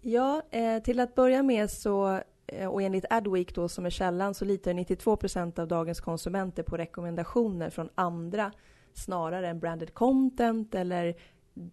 Ja, 0.00 0.42
eh, 0.50 0.82
till 0.82 1.00
att 1.00 1.14
börja 1.14 1.42
med 1.42 1.70
så 1.70 2.20
eh, 2.46 2.68
och 2.68 2.82
enligt 2.82 3.04
Adweek 3.10 3.54
då 3.54 3.68
som 3.68 3.86
är 3.86 3.90
källan 3.90 4.34
så 4.34 4.44
litar 4.44 4.72
92% 4.72 5.58
av 5.58 5.68
dagens 5.68 6.00
konsumenter 6.00 6.62
på 6.62 6.76
rekommendationer 6.76 7.70
från 7.70 7.88
andra 7.94 8.52
snarare 8.94 9.48
än 9.48 9.60
branded 9.60 9.94
content 9.94 10.74
eller 10.74 11.14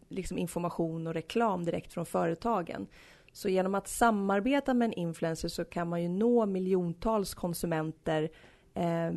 liksom 0.10 0.38
information 0.38 1.08
och 1.08 1.14
reklam 1.14 1.66
direkt 1.66 1.94
från 1.94 2.06
företagen. 2.06 2.88
Så 3.32 3.50
genom 3.50 3.76
att 3.76 3.88
samarbeta 3.88 4.74
med 4.74 4.86
en 4.86 4.94
influencer 4.94 5.48
så 5.48 5.66
kan 5.66 5.90
man 5.90 6.02
ju 6.02 6.10
nå 6.10 6.46
miljontals 6.46 7.34
konsumenter 7.34 8.30
eh, 8.74 9.12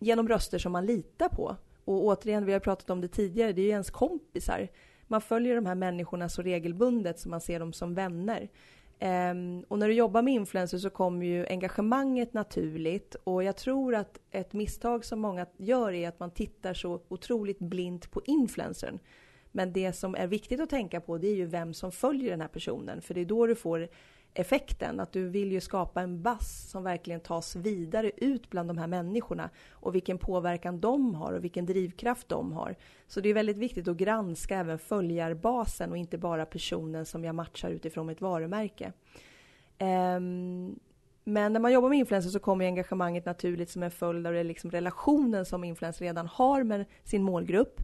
genom 0.00 0.28
röster 0.28 0.58
som 0.58 0.72
man 0.72 0.86
litar 0.86 1.28
på. 1.28 1.56
Och 1.84 2.04
återigen, 2.04 2.46
vi 2.46 2.52
har 2.52 2.60
pratat 2.60 2.90
om 2.90 3.00
det 3.00 3.08
tidigare, 3.08 3.52
det 3.52 3.60
är 3.60 3.64
ju 3.64 3.70
ens 3.70 3.90
kompisar. 3.90 4.68
Man 5.06 5.20
följer 5.20 5.54
de 5.54 5.66
här 5.66 5.74
människorna 5.74 6.28
så 6.28 6.42
regelbundet 6.42 7.18
så 7.18 7.28
man 7.28 7.40
ser 7.40 7.60
dem 7.60 7.72
som 7.72 7.94
vänner. 7.94 8.48
Um, 9.02 9.64
och 9.68 9.78
när 9.78 9.88
du 9.88 9.94
jobbar 9.94 10.22
med 10.22 10.34
influencers 10.34 10.82
så 10.82 10.90
kommer 10.90 11.26
ju 11.26 11.46
engagemanget 11.46 12.32
naturligt 12.32 13.14
och 13.14 13.44
jag 13.44 13.56
tror 13.56 13.94
att 13.94 14.20
ett 14.30 14.52
misstag 14.52 15.04
som 15.04 15.20
många 15.20 15.46
gör 15.56 15.92
är 15.92 16.08
att 16.08 16.20
man 16.20 16.30
tittar 16.30 16.74
så 16.74 17.00
otroligt 17.08 17.58
blint 17.58 18.10
på 18.10 18.22
influencern. 18.24 18.98
Men 19.52 19.72
det 19.72 19.92
som 19.92 20.14
är 20.14 20.26
viktigt 20.26 20.60
att 20.60 20.70
tänka 20.70 21.00
på 21.00 21.18
det 21.18 21.28
är 21.28 21.34
ju 21.34 21.46
vem 21.46 21.74
som 21.74 21.92
följer 21.92 22.30
den 22.30 22.40
här 22.40 22.48
personen. 22.48 23.02
För 23.02 23.14
det 23.14 23.20
är 23.20 23.24
då 23.24 23.46
du 23.46 23.54
får 23.54 23.88
effekten. 24.34 25.00
Att 25.00 25.12
du 25.12 25.28
vill 25.28 25.52
ju 25.52 25.60
skapa 25.60 26.00
en 26.00 26.22
bass 26.22 26.70
som 26.70 26.84
verkligen 26.84 27.20
tas 27.20 27.56
vidare 27.56 28.10
ut 28.16 28.50
bland 28.50 28.68
de 28.68 28.78
här 28.78 28.86
människorna. 28.86 29.50
Och 29.70 29.94
vilken 29.94 30.18
påverkan 30.18 30.80
de 30.80 31.14
har 31.14 31.32
och 31.32 31.44
vilken 31.44 31.66
drivkraft 31.66 32.28
de 32.28 32.52
har. 32.52 32.76
Så 33.06 33.20
det 33.20 33.28
är 33.28 33.34
väldigt 33.34 33.58
viktigt 33.58 33.88
att 33.88 33.96
granska 33.96 34.56
även 34.56 34.78
följarbasen 34.78 35.90
och 35.90 35.96
inte 35.96 36.18
bara 36.18 36.46
personen 36.46 37.06
som 37.06 37.24
jag 37.24 37.34
matchar 37.34 37.70
utifrån 37.70 38.06
mitt 38.06 38.20
varumärke. 38.20 38.92
Um, 39.78 40.78
men 41.24 41.52
när 41.52 41.60
man 41.60 41.72
jobbar 41.72 41.88
med 41.88 41.98
influencers 41.98 42.32
så 42.32 42.38
kommer 42.38 42.64
engagemanget 42.64 43.26
naturligt 43.26 43.70
som 43.70 43.82
en 43.82 43.90
följd 43.90 44.26
av 44.26 44.32
det 44.32 44.44
liksom 44.44 44.70
relationen 44.70 45.44
som 45.44 45.64
influencers 45.64 46.00
redan 46.00 46.26
har 46.26 46.62
med 46.62 46.84
sin 47.04 47.22
målgrupp. 47.22 47.80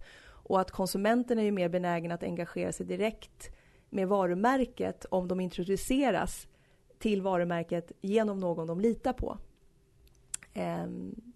Och 0.48 0.60
att 0.60 0.70
konsumenten 0.70 1.38
är 1.38 1.42
ju 1.42 1.50
mer 1.50 1.68
benägen 1.68 2.12
att 2.12 2.22
engagera 2.22 2.72
sig 2.72 2.86
direkt 2.86 3.50
med 3.90 4.08
varumärket 4.08 5.04
om 5.10 5.28
de 5.28 5.40
introduceras 5.40 6.46
till 6.98 7.22
varumärket 7.22 7.92
genom 8.00 8.40
någon 8.40 8.66
de 8.66 8.80
litar 8.80 9.12
på. 9.12 9.38
Um, 10.54 11.32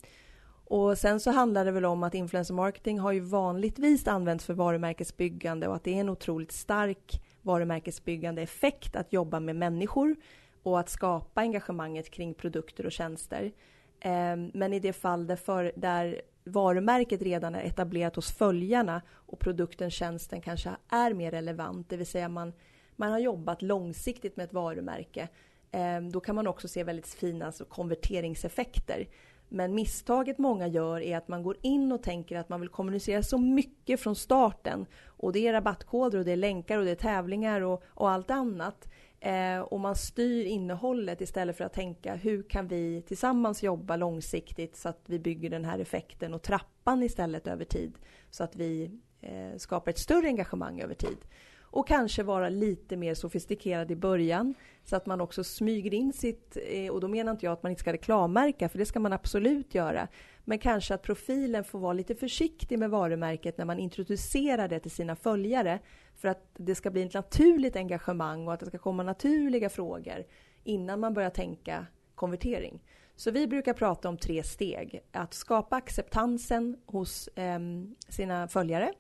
och 0.64 0.98
sen 0.98 1.20
så 1.20 1.30
handlar 1.30 1.64
det 1.64 1.70
väl 1.70 1.84
om 1.84 2.02
att 2.02 2.14
influencer 2.14 2.54
marketing 2.54 2.98
har 2.98 3.12
ju 3.12 3.20
vanligtvis 3.20 4.08
använts 4.08 4.44
för 4.44 4.54
varumärkesbyggande 4.54 5.68
och 5.68 5.76
att 5.76 5.84
det 5.84 5.94
är 5.94 6.00
en 6.00 6.08
otroligt 6.08 6.52
stark 6.52 7.22
varumärkesbyggande 7.42 8.42
effekt 8.42 8.96
att 8.96 9.12
jobba 9.12 9.40
med 9.40 9.56
människor 9.56 10.16
och 10.62 10.80
att 10.80 10.88
skapa 10.88 11.40
engagemanget 11.40 12.10
kring 12.10 12.34
produkter 12.34 12.86
och 12.86 12.92
tjänster. 12.92 13.52
Ehm, 14.00 14.50
men 14.54 14.72
i 14.72 14.80
det 14.80 14.92
fall 14.92 15.26
där, 15.26 15.36
för, 15.36 15.72
där 15.76 16.22
varumärket 16.44 17.22
redan 17.22 17.54
är 17.54 17.62
etablerat 17.62 18.16
hos 18.16 18.32
följarna 18.32 19.02
och 19.10 19.38
produkten, 19.38 19.90
tjänsten 19.90 20.40
kanske 20.40 20.70
är 20.88 21.14
mer 21.14 21.30
relevant, 21.30 21.88
det 21.88 21.96
vill 21.96 22.06
säga 22.06 22.28
man, 22.28 22.52
man 22.96 23.10
har 23.10 23.18
jobbat 23.18 23.62
långsiktigt 23.62 24.36
med 24.36 24.44
ett 24.44 24.52
varumärke. 24.52 25.28
Eh, 25.70 26.00
då 26.12 26.20
kan 26.20 26.34
man 26.34 26.46
också 26.46 26.68
se 26.68 26.84
väldigt 26.84 27.06
fina 27.06 27.46
alltså, 27.46 27.64
konverteringseffekter. 27.64 29.08
Men 29.52 29.74
misstaget 29.74 30.38
många 30.38 30.66
gör 30.66 31.00
är 31.00 31.16
att 31.16 31.28
man 31.28 31.42
går 31.42 31.56
in 31.62 31.92
och 31.92 32.02
tänker 32.02 32.36
att 32.36 32.48
man 32.48 32.60
vill 32.60 32.68
kommunicera 32.68 33.22
så 33.22 33.38
mycket 33.38 34.00
från 34.00 34.16
starten. 34.16 34.86
Och 35.06 35.32
det 35.32 35.48
är 35.48 35.52
rabattkoder 35.52 36.18
och 36.18 36.24
det 36.24 36.32
är 36.32 36.36
länkar 36.36 36.78
och 36.78 36.84
det 36.84 36.90
är 36.90 36.94
tävlingar 36.94 37.60
och, 37.60 37.82
och 37.86 38.10
allt 38.10 38.30
annat. 38.30 38.88
Eh, 39.20 39.60
och 39.60 39.80
man 39.80 39.96
styr 39.96 40.44
innehållet 40.44 41.20
istället 41.20 41.56
för 41.56 41.64
att 41.64 41.72
tänka 41.72 42.14
hur 42.14 42.42
kan 42.42 42.68
vi 42.68 43.02
tillsammans 43.02 43.62
jobba 43.62 43.96
långsiktigt 43.96 44.76
så 44.76 44.88
att 44.88 45.02
vi 45.06 45.18
bygger 45.18 45.50
den 45.50 45.64
här 45.64 45.78
effekten 45.78 46.34
och 46.34 46.42
trappan 46.42 47.02
istället 47.02 47.46
över 47.46 47.64
tid. 47.64 47.94
Så 48.30 48.44
att 48.44 48.56
vi 48.56 48.90
eh, 49.20 49.56
skapar 49.56 49.90
ett 49.90 49.98
större 49.98 50.26
engagemang 50.26 50.80
över 50.80 50.94
tid. 50.94 51.18
Och 51.72 51.88
kanske 51.88 52.22
vara 52.22 52.48
lite 52.48 52.96
mer 52.96 53.14
sofistikerad 53.14 53.90
i 53.90 53.96
början 53.96 54.54
så 54.84 54.96
att 54.96 55.06
man 55.06 55.20
också 55.20 55.44
smyger 55.44 55.94
in 55.94 56.12
sitt, 56.12 56.56
eh, 56.66 56.92
och 56.92 57.00
då 57.00 57.08
menar 57.08 57.32
inte 57.32 57.46
jag 57.46 57.52
att 57.52 57.62
man 57.62 57.70
inte 57.70 57.80
ska 57.80 57.92
reklammärka, 57.92 58.68
för 58.68 58.78
det 58.78 58.86
ska 58.86 59.00
man 59.00 59.12
absolut 59.12 59.74
göra. 59.74 60.08
Men 60.44 60.58
kanske 60.58 60.94
att 60.94 61.02
profilen 61.02 61.64
får 61.64 61.78
vara 61.78 61.92
lite 61.92 62.14
försiktig 62.14 62.78
med 62.78 62.90
varumärket 62.90 63.58
när 63.58 63.64
man 63.64 63.78
introducerar 63.78 64.68
det 64.68 64.80
till 64.80 64.90
sina 64.90 65.16
följare 65.16 65.78
för 66.16 66.28
att 66.28 66.50
det 66.56 66.74
ska 66.74 66.90
bli 66.90 67.02
ett 67.02 67.14
naturligt 67.14 67.76
engagemang 67.76 68.46
och 68.46 68.54
att 68.54 68.60
det 68.60 68.66
ska 68.66 68.78
komma 68.78 69.02
naturliga 69.02 69.68
frågor 69.68 70.24
innan 70.64 71.00
man 71.00 71.14
börjar 71.14 71.30
tänka 71.30 71.86
konvertering. 72.14 72.82
Så 73.16 73.30
vi 73.30 73.46
brukar 73.46 73.72
prata 73.72 74.08
om 74.08 74.16
tre 74.16 74.42
steg. 74.42 75.00
Att 75.12 75.34
skapa 75.34 75.76
acceptansen 75.76 76.76
hos 76.86 77.28
eh, 77.28 77.58
sina 78.08 78.48
följare 78.48 78.92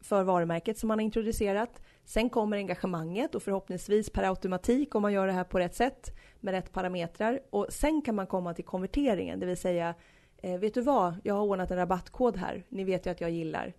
för 0.00 0.22
varumärket 0.22 0.78
som 0.78 0.88
man 0.88 0.98
har 0.98 1.04
introducerat. 1.04 1.82
Sen 2.04 2.30
kommer 2.30 2.56
engagemanget 2.56 3.34
och 3.34 3.42
förhoppningsvis 3.42 4.10
per 4.10 4.22
automatik 4.22 4.94
om 4.94 5.02
man 5.02 5.12
gör 5.12 5.26
det 5.26 5.32
här 5.32 5.44
på 5.44 5.58
rätt 5.58 5.74
sätt 5.74 6.16
med 6.40 6.52
rätt 6.52 6.72
parametrar. 6.72 7.40
Och 7.50 7.66
sen 7.70 8.02
kan 8.02 8.14
man 8.14 8.26
komma 8.26 8.54
till 8.54 8.64
konverteringen, 8.64 9.40
det 9.40 9.46
vill 9.46 9.56
säga 9.56 9.94
eh, 10.36 10.58
vet 10.58 10.74
du 10.74 10.80
vad, 10.80 11.14
jag 11.24 11.34
har 11.34 11.42
ordnat 11.42 11.70
en 11.70 11.76
rabattkod 11.76 12.36
här, 12.36 12.64
ni 12.68 12.84
vet 12.84 13.06
ju 13.06 13.10
att 13.10 13.20
jag 13.20 13.30
gillar. 13.30 13.72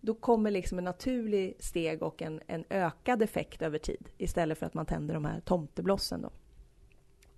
Då 0.00 0.14
kommer 0.14 0.50
liksom 0.50 0.78
en 0.78 0.84
naturlig 0.84 1.56
steg 1.58 2.02
och 2.02 2.22
en, 2.22 2.40
en 2.46 2.64
ökad 2.70 3.22
effekt 3.22 3.62
över 3.62 3.78
tid 3.78 4.08
istället 4.18 4.58
för 4.58 4.66
att 4.66 4.74
man 4.74 4.86
tänder 4.86 5.14
de 5.14 5.24
här 5.24 5.40
tomteblossen. 5.40 6.22
Då. 6.22 6.30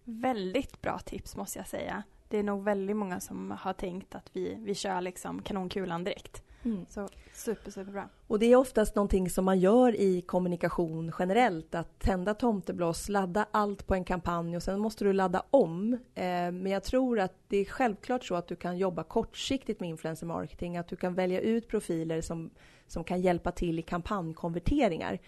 Väldigt 0.05 0.83
bra 0.83 0.99
tips 0.99 1.37
måste 1.37 1.59
jag 1.59 1.69
säga. 1.69 2.03
Det 2.29 2.39
är 2.39 2.43
nog 2.43 2.65
väldigt 2.65 2.97
många 2.97 3.21
som 3.21 3.51
har 3.51 3.73
tänkt 3.73 4.15
att 4.15 4.31
vi, 4.33 4.57
vi 4.59 4.75
kör 4.75 5.01
liksom 5.01 5.43
kanonkulan 5.43 6.05
direkt. 6.05 6.43
Mm. 6.67 6.87
Så 6.89 7.09
super, 7.35 7.71
superbra. 7.71 8.09
Och 8.27 8.39
det 8.39 8.53
är 8.53 8.57
oftast 8.57 8.95
någonting 8.95 9.31
som 9.31 9.45
man 9.45 9.61
gör 9.61 10.01
i 10.01 10.21
kommunikation 10.21 11.13
generellt. 11.19 11.75
Att 11.75 11.99
tända 11.99 12.35
tomtebloss, 12.35 13.09
ladda 13.09 13.47
allt 13.51 13.87
på 13.87 13.95
en 13.95 14.05
kampanj 14.05 14.57
och 14.57 14.63
sen 14.63 14.81
måste 14.81 15.05
du 15.05 15.13
ladda 15.13 15.43
om. 15.51 15.93
Eh, 15.93 16.23
men 16.25 16.67
jag 16.67 16.85
tror 16.85 17.21
att 17.21 17.35
det 17.49 17.57
är 17.57 17.65
självklart 17.65 18.25
så 18.25 18.35
att 18.35 18.49
du 18.49 18.57
kan 18.57 18.79
jobba 18.79 19.03
kortsiktigt 19.03 19.81
med 19.81 19.89
influencer 19.89 20.27
marketing. 20.27 20.77
Att 20.77 20.89
du 20.89 20.97
kan 20.97 21.15
välja 21.15 21.41
ut 21.41 21.69
profiler 21.69 22.21
som, 22.21 22.51
som 22.87 23.05
kan 23.05 23.21
hjälpa 23.21 23.53
till 23.53 23.79
i 23.79 23.83
kampanjkonverteringar. 23.83 25.19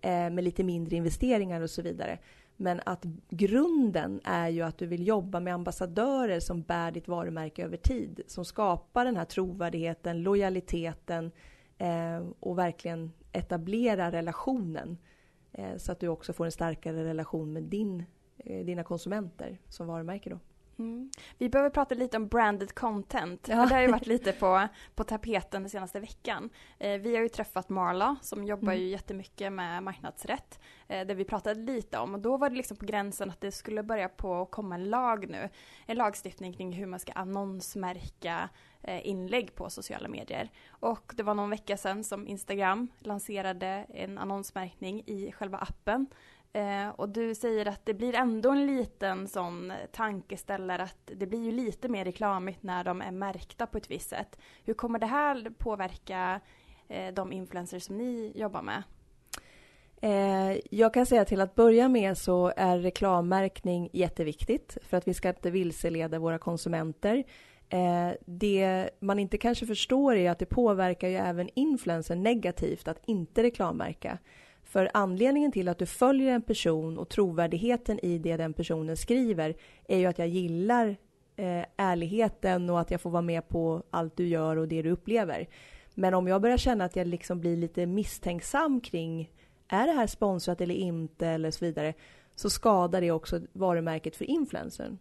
Eh, 0.00 0.10
med 0.10 0.44
lite 0.44 0.64
mindre 0.64 0.96
investeringar 0.96 1.60
och 1.60 1.70
så 1.70 1.82
vidare. 1.82 2.18
Men 2.60 2.80
att 2.86 3.04
grunden 3.28 4.20
är 4.24 4.48
ju 4.48 4.62
att 4.62 4.78
du 4.78 4.86
vill 4.86 5.06
jobba 5.06 5.40
med 5.40 5.54
ambassadörer 5.54 6.40
som 6.40 6.62
bär 6.62 6.90
ditt 6.90 7.08
varumärke 7.08 7.64
över 7.64 7.76
tid. 7.76 8.20
Som 8.26 8.44
skapar 8.44 9.04
den 9.04 9.16
här 9.16 9.24
trovärdigheten, 9.24 10.22
lojaliteten 10.22 11.32
eh, 11.78 12.26
och 12.40 12.58
verkligen 12.58 13.12
etablerar 13.32 14.10
relationen. 14.10 14.98
Eh, 15.52 15.76
så 15.76 15.92
att 15.92 16.00
du 16.00 16.08
också 16.08 16.32
får 16.32 16.44
en 16.44 16.52
starkare 16.52 17.04
relation 17.04 17.52
med 17.52 17.62
din, 17.62 18.04
eh, 18.36 18.64
dina 18.66 18.84
konsumenter 18.84 19.58
som 19.68 19.86
varumärke 19.86 20.30
då. 20.30 20.38
Mm. 20.78 21.10
Vi 21.38 21.48
behöver 21.48 21.70
prata 21.70 21.94
lite 21.94 22.16
om 22.16 22.28
branded 22.28 22.74
content. 22.74 23.48
Ja. 23.48 23.66
det 23.66 23.74
har 23.74 23.82
ju 23.82 23.90
varit 23.90 24.06
lite 24.16 24.32
på, 24.32 24.68
på 24.94 25.04
tapeten 25.04 25.62
den 25.62 25.70
senaste 25.70 26.00
veckan. 26.00 26.50
Eh, 26.78 27.00
vi 27.00 27.16
har 27.16 27.22
ju 27.22 27.28
träffat 27.28 27.68
Marla 27.68 28.16
som 28.22 28.44
jobbar 28.44 28.72
mm. 28.72 28.84
ju 28.84 28.88
jättemycket 28.90 29.52
med 29.52 29.82
marknadsrätt. 29.82 30.60
Eh, 30.88 31.06
där 31.06 31.14
vi 31.14 31.24
pratade 31.24 31.60
lite 31.60 31.98
om 31.98 32.14
och 32.14 32.20
då 32.20 32.36
var 32.36 32.50
det 32.50 32.56
liksom 32.56 32.76
på 32.76 32.86
gränsen 32.86 33.30
att 33.30 33.40
det 33.40 33.52
skulle 33.52 33.82
börja 33.82 34.08
på 34.08 34.42
att 34.42 34.50
komma 34.50 34.74
en 34.74 34.90
lag 34.90 35.28
nu. 35.28 35.48
En 35.86 35.96
lagstiftning 35.96 36.52
kring 36.52 36.72
hur 36.72 36.86
man 36.86 37.00
ska 37.00 37.12
annonsmärka 37.12 38.48
eh, 38.82 39.06
inlägg 39.08 39.54
på 39.54 39.70
sociala 39.70 40.08
medier. 40.08 40.50
Och 40.70 41.12
det 41.16 41.22
var 41.22 41.34
någon 41.34 41.50
vecka 41.50 41.76
sedan 41.76 42.04
som 42.04 42.28
Instagram 42.28 42.88
lanserade 42.98 43.86
en 43.88 44.18
annonsmärkning 44.18 45.02
i 45.06 45.32
själva 45.32 45.58
appen 45.58 46.06
Eh, 46.52 46.88
och 46.88 47.08
du 47.08 47.34
säger 47.34 47.66
att 47.66 47.86
det 47.86 47.94
blir 47.94 48.14
ändå 48.14 48.50
en 48.50 48.66
liten 48.66 49.28
sån 49.28 49.72
tankeställare 49.92 50.82
att 50.82 51.10
det 51.16 51.26
blir 51.26 51.44
ju 51.44 51.52
lite 51.52 51.88
mer 51.88 52.04
reklamigt 52.04 52.62
när 52.62 52.84
de 52.84 53.02
är 53.02 53.10
märkta 53.10 53.66
på 53.66 53.78
ett 53.78 53.90
visst 53.90 54.08
sätt. 54.08 54.38
Hur 54.64 54.74
kommer 54.74 54.98
det 54.98 55.06
här 55.06 55.50
påverka 55.58 56.40
eh, 56.88 57.14
de 57.14 57.32
influencers 57.32 57.82
som 57.82 57.98
ni 57.98 58.32
jobbar 58.34 58.62
med? 58.62 58.82
Eh, 60.00 60.60
jag 60.70 60.94
kan 60.94 61.06
säga 61.06 61.24
till 61.24 61.40
att 61.40 61.54
börja 61.54 61.88
med 61.88 62.18
så 62.18 62.52
är 62.56 62.78
reklammärkning 62.78 63.90
jätteviktigt 63.92 64.78
för 64.82 64.96
att 64.96 65.08
vi 65.08 65.14
ska 65.14 65.28
inte 65.28 65.50
vilseleda 65.50 66.18
våra 66.18 66.38
konsumenter. 66.38 67.24
Eh, 67.68 68.10
det 68.26 68.90
man 69.00 69.18
inte 69.18 69.38
kanske 69.38 69.66
förstår 69.66 70.16
är 70.16 70.30
att 70.30 70.38
det 70.38 70.46
påverkar 70.46 71.08
ju 71.08 71.16
även 71.16 71.48
influencer 71.54 72.16
negativt 72.16 72.88
att 72.88 73.00
inte 73.06 73.42
reklammärka. 73.42 74.18
För 74.68 74.90
anledningen 74.94 75.52
till 75.52 75.68
att 75.68 75.78
du 75.78 75.86
följer 75.86 76.32
en 76.32 76.42
person 76.42 76.98
och 76.98 77.08
trovärdigheten 77.08 78.04
i 78.04 78.18
det 78.18 78.36
den 78.36 78.52
personen 78.52 78.96
skriver 78.96 79.54
är 79.88 79.98
ju 79.98 80.06
att 80.06 80.18
jag 80.18 80.28
gillar 80.28 80.96
eh, 81.36 81.64
ärligheten 81.76 82.70
och 82.70 82.80
att 82.80 82.90
jag 82.90 83.00
får 83.00 83.10
vara 83.10 83.22
med 83.22 83.48
på 83.48 83.82
allt 83.90 84.16
du 84.16 84.28
gör 84.28 84.56
och 84.56 84.68
det 84.68 84.82
du 84.82 84.90
upplever. 84.90 85.48
Men 85.94 86.14
om 86.14 86.28
jag 86.28 86.42
börjar 86.42 86.56
känna 86.56 86.84
att 86.84 86.96
jag 86.96 87.06
liksom 87.06 87.40
blir 87.40 87.56
lite 87.56 87.86
misstänksam 87.86 88.80
kring 88.80 89.30
är 89.68 89.86
det 89.86 89.92
här 89.92 90.06
sponsrat 90.06 90.60
eller 90.60 90.74
inte 90.74 91.26
eller 91.26 91.50
så 91.50 91.64
vidare 91.64 91.94
så 92.34 92.50
skadar 92.50 93.00
det 93.00 93.10
också 93.10 93.40
varumärket 93.52 94.16
för 94.16 94.24
influencern. 94.24 94.98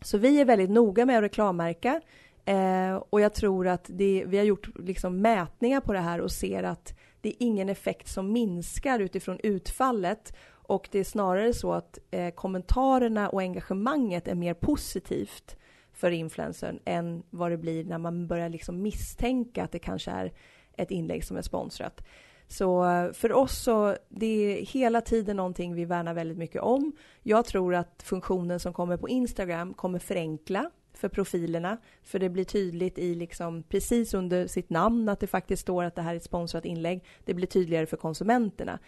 Så 0.00 0.18
vi 0.18 0.40
är 0.40 0.44
väldigt 0.44 0.70
noga 0.70 1.06
med 1.06 1.18
att 1.18 1.24
reklammärka 1.24 2.00
eh, 2.44 2.94
och 2.94 3.20
jag 3.20 3.34
tror 3.34 3.68
att 3.68 3.84
det, 3.88 4.24
vi 4.26 4.38
har 4.38 4.44
gjort 4.44 4.78
liksom 4.78 5.20
mätningar 5.20 5.80
på 5.80 5.92
det 5.92 5.98
här 5.98 6.20
och 6.20 6.32
ser 6.32 6.62
att 6.62 6.98
det 7.22 7.28
är 7.28 7.34
ingen 7.38 7.68
effekt 7.68 8.08
som 8.08 8.32
minskar 8.32 8.98
utifrån 8.98 9.38
utfallet 9.42 10.36
och 10.50 10.88
det 10.92 10.98
är 10.98 11.04
snarare 11.04 11.52
så 11.52 11.72
att 11.72 11.98
eh, 12.10 12.30
kommentarerna 12.34 13.28
och 13.28 13.40
engagemanget 13.40 14.28
är 14.28 14.34
mer 14.34 14.54
positivt 14.54 15.56
för 15.92 16.10
influencern 16.10 16.78
än 16.84 17.22
vad 17.30 17.50
det 17.50 17.56
blir 17.56 17.84
när 17.84 17.98
man 17.98 18.26
börjar 18.26 18.48
liksom 18.48 18.82
misstänka 18.82 19.64
att 19.64 19.72
det 19.72 19.78
kanske 19.78 20.10
är 20.10 20.32
ett 20.76 20.90
inlägg 20.90 21.24
som 21.24 21.36
är 21.36 21.42
sponsrat. 21.42 22.04
Så 22.48 22.84
eh, 22.84 23.12
för 23.12 23.32
oss 23.32 23.62
så 23.62 23.96
det 24.08 24.26
är 24.26 24.66
hela 24.66 25.00
tiden 25.00 25.36
någonting 25.36 25.74
vi 25.74 25.84
värnar 25.84 26.14
väldigt 26.14 26.38
mycket 26.38 26.62
om. 26.62 26.92
Jag 27.22 27.44
tror 27.44 27.74
att 27.74 28.02
funktionen 28.02 28.60
som 28.60 28.72
kommer 28.72 28.96
på 28.96 29.08
Instagram 29.08 29.74
kommer 29.74 29.98
förenkla 29.98 30.70
för 30.94 31.08
profilerna. 31.08 31.78
För 32.02 32.18
det 32.18 32.28
blir 32.28 32.44
tydligt 32.44 32.98
i 32.98 33.14
liksom 33.14 33.62
precis 33.62 34.14
under 34.14 34.46
sitt 34.46 34.70
namn 34.70 35.08
att 35.08 35.20
det 35.20 35.26
faktiskt 35.26 35.62
står 35.62 35.84
att 35.84 35.94
det 35.94 36.02
här 36.02 36.12
är 36.12 36.16
ett 36.16 36.22
sponsrat 36.22 36.64
inlägg. 36.64 37.04
Det 37.24 37.34
blir 37.34 37.46
tydligare 37.46 37.86
för 37.86 37.96
konsumenterna. 37.96 38.78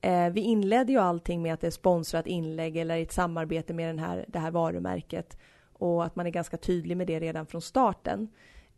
Eh, 0.00 0.30
vi 0.30 0.40
inledde 0.40 0.92
ju 0.92 0.98
allting 0.98 1.42
med 1.42 1.54
att 1.54 1.60
det 1.60 1.66
är 1.66 1.70
sponsrat 1.70 2.26
inlägg 2.26 2.76
eller 2.76 3.02
ett 3.02 3.12
samarbete 3.12 3.74
med 3.74 3.88
den 3.88 3.98
här, 3.98 4.24
det 4.28 4.38
här 4.38 4.50
varumärket 4.50 5.36
och 5.72 6.04
att 6.04 6.16
man 6.16 6.26
är 6.26 6.30
ganska 6.30 6.56
tydlig 6.56 6.96
med 6.96 7.06
det 7.06 7.20
redan 7.20 7.46
från 7.46 7.62
starten. 7.62 8.28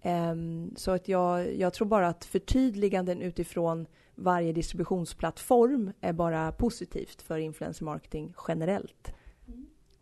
Eh, 0.02 0.34
så 0.76 0.90
att 0.90 1.08
jag, 1.08 1.56
jag 1.56 1.74
tror 1.74 1.88
bara 1.88 2.08
att 2.08 2.24
förtydliganden 2.24 3.22
utifrån 3.22 3.86
varje 4.14 4.52
distributionsplattform 4.52 5.92
är 6.00 6.12
bara 6.12 6.52
positivt 6.52 7.22
för 7.22 7.38
influencer 7.38 7.84
marketing 7.84 8.34
generellt. 8.48 9.14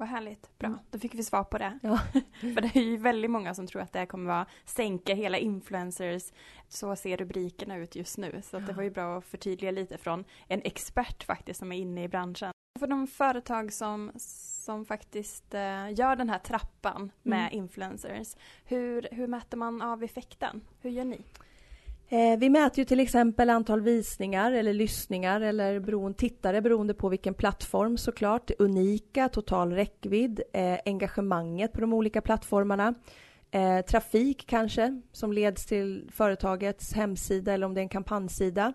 Vad 0.03 0.09
härligt. 0.09 0.59
Bra, 0.59 0.67
mm. 0.67 0.81
då 0.91 0.99
fick 0.99 1.15
vi 1.15 1.23
svar 1.23 1.45
på 1.45 1.59
det. 1.59 1.79
Ja. 1.83 1.99
För 2.41 2.61
det 2.61 2.77
är 2.77 2.83
ju 2.83 2.97
väldigt 2.97 3.31
många 3.31 3.55
som 3.55 3.67
tror 3.67 3.83
att 3.83 3.93
det 3.93 4.07
kommer 4.07 4.27
vara 4.27 4.47
sänka 4.65 5.15
hela 5.15 5.39
influencers. 5.39 6.33
Så 6.69 6.97
ser 6.97 7.17
rubrikerna 7.17 7.77
ut 7.77 7.97
just 7.97 8.19
nu. 8.19 8.43
Så 8.45 8.57
ja. 8.57 8.61
det 8.61 8.73
var 8.73 8.83
ju 8.83 8.91
bra 8.91 9.19
att 9.19 9.25
förtydliga 9.25 9.71
lite 9.71 9.99
från 9.99 10.25
en 10.49 10.63
expert 10.65 11.25
faktiskt 11.25 11.59
som 11.59 11.73
är 11.73 11.77
inne 11.77 12.05
i 12.05 12.09
branschen. 12.09 12.53
För 12.79 12.87
de 12.87 13.07
företag 13.07 13.73
som, 13.73 14.13
som 14.17 14.85
faktiskt 14.85 15.55
uh, 15.55 15.93
gör 15.93 16.17
den 16.17 16.31
här 16.31 16.39
trappan 16.39 17.13
med 17.23 17.47
mm. 17.47 17.59
influencers. 17.59 18.37
Hur, 18.65 19.09
hur 19.13 19.27
mäter 19.27 19.57
man 19.57 19.83
av 19.83 20.03
effekten? 20.03 20.61
Hur 20.81 20.91
gör 20.91 21.05
ni? 21.05 21.25
Eh, 22.13 22.39
vi 22.39 22.51
mäter 22.51 22.79
ju 22.79 22.85
till 22.85 23.01
exempel 23.01 23.51
antal 23.51 23.81
visningar 23.81 24.53
eller 24.53 24.73
lyssningar 24.73 25.41
eller 25.41 25.81
beroende, 25.81 26.19
tittare 26.19 26.63
beroende 26.63 26.95
på 26.95 27.09
vilken 27.09 27.35
plattform 27.35 27.99
såklart. 27.99 28.51
Unika, 28.59 29.29
total 29.29 29.73
räckvidd, 29.73 30.41
eh, 30.53 30.79
engagemanget 30.85 31.73
på 31.73 31.81
de 31.81 31.93
olika 31.93 32.21
plattformarna. 32.21 32.95
Eh, 33.51 33.81
trafik 33.81 34.47
kanske 34.47 35.01
som 35.13 35.33
leds 35.33 35.67
till 35.67 36.11
företagets 36.13 36.93
hemsida 36.93 37.53
eller 37.53 37.67
om 37.67 37.75
det 37.75 37.81
är 37.81 37.83
en 37.83 37.89
kampanjsida. 37.89 38.73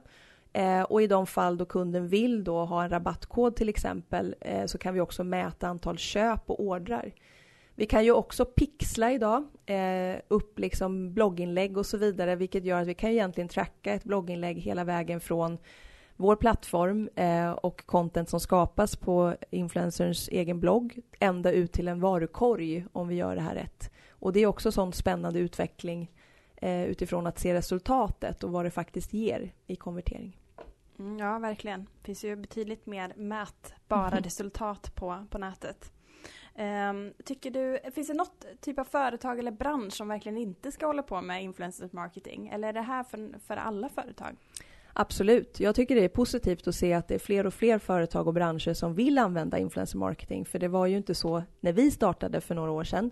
Eh, 0.53 0.81
och 0.81 1.01
i 1.01 1.07
de 1.07 1.27
fall 1.27 1.57
då 1.57 1.65
kunden 1.65 2.07
vill 2.07 2.43
då 2.43 2.65
ha 2.65 2.83
en 2.83 2.89
rabattkod 2.89 3.55
till 3.55 3.69
exempel 3.69 4.35
eh, 4.41 4.65
så 4.65 4.77
kan 4.77 4.93
vi 4.93 4.99
också 4.99 5.23
mäta 5.23 5.67
antal 5.67 5.97
köp 5.97 6.49
och 6.49 6.59
ordrar. 6.59 7.13
Vi 7.79 7.85
kan 7.85 8.05
ju 8.05 8.11
också 8.11 8.45
pixla 8.45 9.11
idag 9.11 9.45
eh, 9.65 10.15
upp 10.27 10.59
liksom 10.59 11.13
blogginlägg 11.13 11.77
och 11.77 11.85
så 11.85 11.97
vidare 11.97 12.35
vilket 12.35 12.63
gör 12.63 12.81
att 12.81 12.87
vi 12.87 12.93
kan 12.93 13.09
egentligen 13.09 13.47
tracka 13.47 13.93
ett 13.93 14.03
blogginlägg 14.03 14.57
hela 14.57 14.83
vägen 14.83 15.19
från 15.19 15.57
vår 16.15 16.35
plattform 16.35 17.09
eh, 17.15 17.51
och 17.51 17.85
content 17.85 18.29
som 18.29 18.39
skapas 18.39 18.95
på 18.95 19.35
influencerns 19.49 20.27
egen 20.27 20.59
blogg 20.59 20.99
ända 21.19 21.51
ut 21.51 21.71
till 21.71 21.87
en 21.87 21.99
varukorg 21.99 22.85
om 22.91 23.07
vi 23.07 23.15
gör 23.15 23.35
det 23.35 23.41
här 23.41 23.55
rätt. 23.55 23.91
Och 24.09 24.33
det 24.33 24.39
är 24.39 24.47
också 24.47 24.71
sån 24.71 24.93
spännande 24.93 25.39
utveckling 25.39 26.11
eh, 26.55 26.83
utifrån 26.83 27.27
att 27.27 27.39
se 27.39 27.53
resultatet 27.53 28.43
och 28.43 28.51
vad 28.51 28.65
det 28.65 28.71
faktiskt 28.71 29.13
ger 29.13 29.53
i 29.67 29.75
konvertering. 29.75 30.37
Mm, 30.99 31.17
ja, 31.19 31.39
verkligen. 31.39 31.81
Det 31.81 32.05
finns 32.05 32.23
ju 32.23 32.35
betydligt 32.35 32.85
mer 32.85 33.13
mätbara 33.15 34.11
mm. 34.11 34.23
resultat 34.23 34.95
på, 34.95 35.25
på 35.29 35.37
nätet. 35.37 35.91
Um, 36.59 37.13
tycker 37.25 37.51
du, 37.51 37.79
finns 37.91 38.07
det 38.07 38.13
något 38.13 38.45
typ 38.61 38.79
av 38.79 38.83
företag 38.83 39.39
eller 39.39 39.51
bransch 39.51 39.93
som 39.93 40.07
verkligen 40.07 40.37
inte 40.37 40.71
ska 40.71 40.85
hålla 40.85 41.03
på 41.03 41.21
med 41.21 41.43
influencer 41.43 41.89
marketing? 41.91 42.47
Eller 42.47 42.67
är 42.67 42.73
det 42.73 42.81
här 42.81 43.03
för, 43.03 43.39
för 43.39 43.57
alla 43.57 43.89
företag? 43.89 44.35
Absolut. 44.93 45.59
Jag 45.59 45.75
tycker 45.75 45.95
det 45.95 46.03
är 46.03 46.09
positivt 46.09 46.67
att 46.67 46.75
se 46.75 46.93
att 46.93 47.07
det 47.07 47.15
är 47.15 47.19
fler 47.19 47.45
och 47.45 47.53
fler 47.53 47.79
företag 47.79 48.27
och 48.27 48.33
branscher 48.33 48.73
som 48.73 48.93
vill 48.93 49.17
använda 49.17 49.57
influencer 49.57 49.97
marketing. 49.97 50.45
För 50.45 50.59
det 50.59 50.67
var 50.67 50.85
ju 50.85 50.97
inte 50.97 51.15
så 51.15 51.43
när 51.59 51.73
vi 51.73 51.91
startade 51.91 52.41
för 52.41 52.55
några 52.55 52.71
år 52.71 52.83
sedan. 52.83 53.11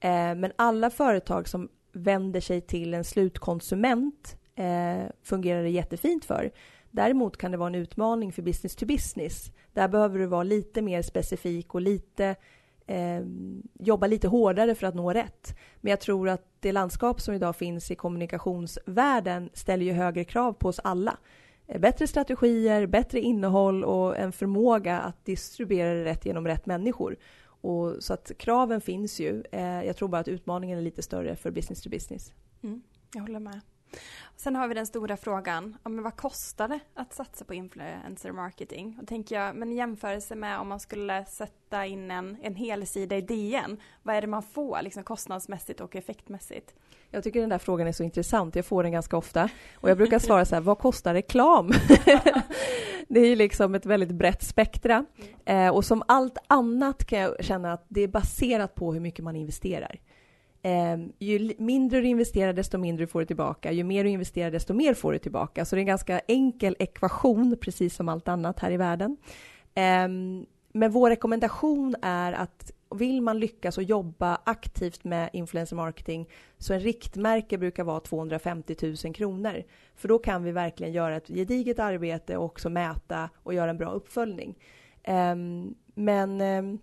Eh, 0.00 0.34
men 0.34 0.52
alla 0.56 0.90
företag 0.90 1.48
som 1.48 1.68
vänder 1.92 2.40
sig 2.40 2.60
till 2.60 2.94
en 2.94 3.04
slutkonsument 3.04 4.36
eh, 4.54 5.04
fungerar 5.22 5.62
det 5.62 5.70
jättefint 5.70 6.24
för. 6.24 6.50
Däremot 6.90 7.36
kan 7.36 7.50
det 7.50 7.56
vara 7.56 7.68
en 7.68 7.74
utmaning 7.74 8.32
för 8.32 8.42
business 8.42 8.76
to 8.76 8.86
business. 8.86 9.52
Där 9.72 9.88
behöver 9.88 10.18
du 10.18 10.26
vara 10.26 10.42
lite 10.42 10.82
mer 10.82 11.02
specifik 11.02 11.74
och 11.74 11.80
lite 11.80 12.36
eh, 12.86 13.20
jobba 13.78 14.06
lite 14.06 14.28
hårdare 14.28 14.74
för 14.74 14.86
att 14.86 14.94
nå 14.94 15.12
rätt. 15.12 15.56
Men 15.80 15.90
jag 15.90 16.00
tror 16.00 16.28
att 16.28 16.42
det 16.60 16.72
landskap 16.72 17.20
som 17.20 17.34
idag 17.34 17.56
finns 17.56 17.90
i 17.90 17.94
kommunikationsvärlden 17.94 19.50
ställer 19.52 19.84
ju 19.84 19.92
högre 19.92 20.24
krav 20.24 20.52
på 20.52 20.68
oss 20.68 20.80
alla. 20.84 21.16
Eh, 21.66 21.80
bättre 21.80 22.06
strategier, 22.06 22.86
bättre 22.86 23.20
innehåll 23.20 23.84
och 23.84 24.16
en 24.16 24.32
förmåga 24.32 25.00
att 25.00 25.24
distribuera 25.24 25.94
det 25.94 26.04
rätt 26.04 26.26
genom 26.26 26.46
rätt 26.46 26.66
människor. 26.66 27.16
Och 27.60 27.96
så 27.98 28.12
att 28.12 28.32
kraven 28.38 28.80
finns 28.80 29.20
ju. 29.20 29.42
Eh, 29.52 29.82
jag 29.84 29.96
tror 29.96 30.08
bara 30.08 30.20
att 30.20 30.28
utmaningen 30.28 30.78
är 30.78 30.82
lite 30.82 31.02
större 31.02 31.36
för 31.36 31.50
business 31.50 31.82
to 31.82 31.90
business. 31.90 32.32
Mm, 32.62 32.82
jag 33.14 33.20
håller 33.20 33.40
med. 33.40 33.60
Sen 34.36 34.56
har 34.56 34.68
vi 34.68 34.74
den 34.74 34.86
stora 34.86 35.16
frågan, 35.16 35.76
ja, 35.82 35.90
men 35.90 36.04
vad 36.04 36.16
kostar 36.16 36.68
det 36.68 36.80
att 36.94 37.12
satsa 37.12 37.44
på 37.44 37.54
influencer 37.54 38.32
marketing? 38.32 38.98
Och 39.02 39.08
tänker 39.08 39.40
jag, 39.40 39.56
men 39.56 39.72
i 39.72 39.76
jämförelse 39.76 40.34
med 40.34 40.58
om 40.58 40.68
man 40.68 40.80
skulle 40.80 41.24
sätta 41.24 41.86
in 41.86 42.10
en, 42.10 42.36
en 42.42 42.54
hel 42.54 42.86
sida 42.86 43.16
i 43.16 43.20
DN, 43.20 43.80
vad 44.02 44.16
är 44.16 44.20
det 44.20 44.26
man 44.26 44.42
får 44.42 44.82
liksom 44.82 45.04
kostnadsmässigt 45.04 45.80
och 45.80 45.96
effektmässigt? 45.96 46.74
Jag 47.10 47.24
tycker 47.24 47.40
den 47.40 47.48
där 47.48 47.58
frågan 47.58 47.86
är 47.86 47.92
så 47.92 48.02
intressant, 48.02 48.56
jag 48.56 48.66
får 48.66 48.82
den 48.82 48.92
ganska 48.92 49.16
ofta. 49.16 49.48
Och 49.74 49.90
jag 49.90 49.96
brukar 49.96 50.18
svara 50.18 50.44
så 50.44 50.54
här, 50.54 50.62
vad 50.62 50.78
kostar 50.78 51.14
reklam? 51.14 51.72
det 53.08 53.20
är 53.20 53.26
ju 53.26 53.36
liksom 53.36 53.74
ett 53.74 53.86
väldigt 53.86 54.12
brett 54.12 54.42
spektra. 54.42 55.04
Eh, 55.44 55.68
och 55.68 55.84
som 55.84 56.02
allt 56.08 56.38
annat 56.46 57.04
kan 57.04 57.18
jag 57.18 57.44
känna 57.44 57.72
att 57.72 57.84
det 57.88 58.00
är 58.00 58.08
baserat 58.08 58.74
på 58.74 58.92
hur 58.92 59.00
mycket 59.00 59.24
man 59.24 59.36
investerar. 59.36 60.00
Eh, 60.66 60.98
ju 61.18 61.54
mindre 61.58 62.00
du 62.00 62.06
investerar, 62.06 62.52
desto 62.52 62.78
mindre 62.78 63.06
får 63.06 63.20
du 63.20 63.26
tillbaka. 63.26 63.72
Ju 63.72 63.84
mer 63.84 64.04
du 64.04 64.10
investerar, 64.10 64.50
desto 64.50 64.74
mer 64.74 64.94
får 64.94 65.12
du 65.12 65.18
tillbaka. 65.18 65.64
Så 65.64 65.76
det 65.76 65.78
är 65.78 65.82
en 65.82 65.86
ganska 65.86 66.20
enkel 66.28 66.76
ekvation, 66.78 67.56
precis 67.60 67.94
som 67.96 68.08
allt 68.08 68.28
annat 68.28 68.60
här 68.60 68.70
i 68.70 68.76
världen. 68.76 69.16
Eh, 69.74 70.08
men 70.72 70.90
vår 70.90 71.10
rekommendation 71.10 71.94
är 72.02 72.32
att 72.32 72.72
vill 72.94 73.22
man 73.22 73.38
lyckas 73.38 73.78
och 73.78 73.84
jobba 73.84 74.40
aktivt 74.44 75.04
med 75.04 75.30
influencer 75.32 75.76
marketing 75.76 76.28
så 76.58 76.74
en 76.74 76.80
riktmärke 76.80 77.58
brukar 77.58 77.84
vara 77.84 78.00
250 78.00 78.76
000 79.04 79.14
kronor. 79.14 79.62
För 79.94 80.08
då 80.08 80.18
kan 80.18 80.44
vi 80.44 80.52
verkligen 80.52 80.92
göra 80.92 81.16
ett 81.16 81.28
gediget 81.28 81.78
arbete 81.78 82.36
och 82.36 82.44
också 82.44 82.70
mäta 82.70 83.30
och 83.42 83.54
göra 83.54 83.70
en 83.70 83.78
bra 83.78 83.90
uppföljning. 83.90 84.54
Eh, 85.02 85.36
men 85.94 86.40
ehm, 86.40 86.78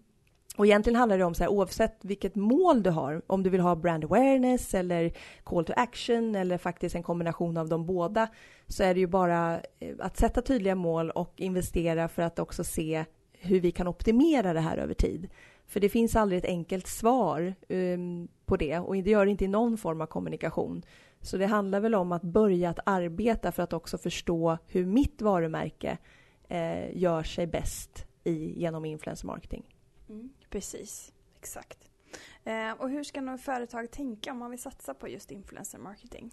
och 0.57 0.65
egentligen 0.65 0.99
handlar 0.99 1.17
det 1.17 1.23
om 1.23 1.33
så 1.33 1.43
här, 1.43 1.51
oavsett 1.51 1.97
vilket 2.01 2.35
mål 2.35 2.83
du 2.83 2.89
har, 2.89 3.21
om 3.27 3.43
du 3.43 3.49
vill 3.49 3.61
ha 3.61 3.75
brand 3.75 4.03
awareness 4.03 4.73
eller 4.73 5.13
call 5.43 5.65
to 5.65 5.73
action 5.75 6.35
eller 6.35 6.57
faktiskt 6.57 6.95
en 6.95 7.03
kombination 7.03 7.57
av 7.57 7.69
de 7.69 7.85
båda, 7.85 8.27
så 8.67 8.83
är 8.83 8.93
det 8.93 8.99
ju 8.99 9.07
bara 9.07 9.61
eh, 9.79 9.95
att 9.99 10.17
sätta 10.17 10.41
tydliga 10.41 10.75
mål 10.75 11.11
och 11.11 11.33
investera 11.37 12.07
för 12.07 12.21
att 12.21 12.39
också 12.39 12.63
se 12.63 13.05
hur 13.31 13.59
vi 13.59 13.71
kan 13.71 13.87
optimera 13.87 14.53
det 14.53 14.59
här 14.59 14.77
över 14.77 14.93
tid. 14.93 15.29
För 15.67 15.79
det 15.79 15.89
finns 15.89 16.15
aldrig 16.15 16.39
ett 16.39 16.49
enkelt 16.49 16.87
svar 16.87 17.55
um, 17.69 18.27
på 18.45 18.57
det 18.57 18.79
och 18.79 18.95
det 18.95 19.09
gör 19.09 19.25
det 19.25 19.31
inte 19.31 19.45
i 19.45 19.47
någon 19.47 19.77
form 19.77 20.01
av 20.01 20.05
kommunikation. 20.05 20.83
Så 21.21 21.37
det 21.37 21.45
handlar 21.45 21.79
väl 21.79 21.95
om 21.95 22.11
att 22.11 22.21
börja 22.21 22.69
att 22.69 22.79
arbeta 22.85 23.51
för 23.51 23.63
att 23.63 23.73
också 23.73 23.97
förstå 23.97 24.57
hur 24.67 24.85
mitt 24.85 25.21
varumärke 25.21 25.97
eh, 26.47 26.97
gör 26.97 27.23
sig 27.23 27.47
bäst 27.47 28.05
i, 28.23 28.59
genom 28.61 28.85
influencer 28.85 29.27
marketing. 29.27 29.63
Mm, 30.09 30.29
precis, 30.53 31.11
exakt. 31.39 31.89
Eh, 32.43 32.71
och 32.77 32.89
hur 32.89 33.03
ska 33.03 33.21
något 33.21 33.41
företag 33.41 33.91
tänka 33.91 34.31
om 34.31 34.37
man 34.37 34.49
vill 34.49 34.61
satsa 34.61 34.93
på 34.93 35.07
just 35.07 35.31
influencer 35.31 35.77
marketing? 35.77 36.31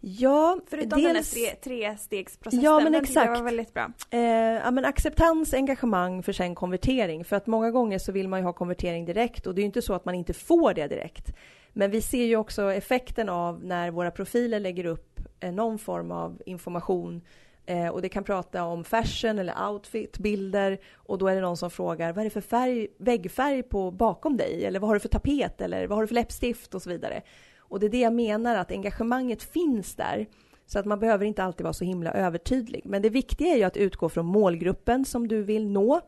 Ja, 0.00 0.58
Förutom 0.66 1.02
dels, 1.02 1.32
den 1.32 1.44
här 1.44 1.54
tre, 1.54 1.76
trestegsprocessen, 1.76 2.64
ja, 2.64 2.80
men 2.80 2.94
exakt. 2.94 3.26
det 3.26 3.38
var 3.38 3.44
väldigt 3.44 3.74
bra. 3.74 3.92
Eh, 4.10 4.20
ja, 4.20 4.70
men 4.70 4.84
acceptans, 4.84 5.54
engagemang 5.54 6.22
för 6.22 6.32
sen 6.32 6.54
konvertering. 6.54 7.24
För 7.24 7.36
att 7.36 7.46
många 7.46 7.70
gånger 7.70 7.98
så 7.98 8.12
vill 8.12 8.28
man 8.28 8.40
ju 8.40 8.44
ha 8.44 8.52
konvertering 8.52 9.04
direkt 9.04 9.46
och 9.46 9.54
det 9.54 9.60
är 9.60 9.62
ju 9.62 9.66
inte 9.66 9.82
så 9.82 9.94
att 9.94 10.04
man 10.04 10.14
inte 10.14 10.32
får 10.32 10.74
det 10.74 10.86
direkt. 10.86 11.32
Men 11.72 11.90
vi 11.90 12.00
ser 12.00 12.24
ju 12.24 12.36
också 12.36 12.72
effekten 12.72 13.28
av 13.28 13.64
när 13.64 13.90
våra 13.90 14.10
profiler 14.10 14.60
lägger 14.60 14.84
upp 14.84 15.20
eh, 15.40 15.52
någon 15.52 15.78
form 15.78 16.10
av 16.10 16.42
information 16.46 17.22
eh, 17.66 17.88
och 17.88 18.02
det 18.02 18.08
kan 18.08 18.24
prata 18.24 18.64
om 18.64 18.84
fashion 18.84 19.38
eller 19.38 19.68
outfit, 19.70 20.18
bilder 20.18 20.78
och 20.94 21.18
då 21.18 21.28
är 21.28 21.34
det 21.34 21.40
någon 21.40 21.56
som 21.56 21.70
frågar 21.70 22.12
vad 22.12 22.18
är 22.20 22.24
det 22.24 22.30
för 22.30 22.40
färg, 22.40 22.88
väggfärg 22.98 23.62
på 23.62 23.90
bakom 23.90 24.36
dig 24.36 24.64
eller 24.64 24.80
vad 24.80 24.88
har 24.88 24.94
du 24.94 25.00
för 25.00 25.08
tapet 25.08 25.60
eller 25.60 25.86
vad 25.86 25.96
har 25.96 26.02
du 26.02 26.08
för 26.08 26.14
läppstift 26.14 26.74
och 26.74 26.82
så 26.82 26.90
vidare. 26.90 27.22
Och 27.58 27.80
det 27.80 27.86
är 27.86 27.90
det 27.90 28.00
jag 28.00 28.12
menar, 28.12 28.56
att 28.56 28.70
engagemanget 28.70 29.42
finns 29.42 29.94
där. 29.94 30.26
Så 30.66 30.78
att 30.78 30.86
man 30.86 30.98
behöver 30.98 31.26
inte 31.26 31.44
alltid 31.44 31.64
vara 31.64 31.72
så 31.72 31.84
himla 31.84 32.12
övertydlig. 32.12 32.82
Men 32.84 33.02
det 33.02 33.08
viktiga 33.08 33.48
är 33.48 33.56
ju 33.56 33.62
att 33.62 33.76
utgå 33.76 34.08
från 34.08 34.26
målgruppen 34.26 35.04
som 35.04 35.28
du 35.28 35.42
vill 35.42 35.68
nå. 35.68 36.00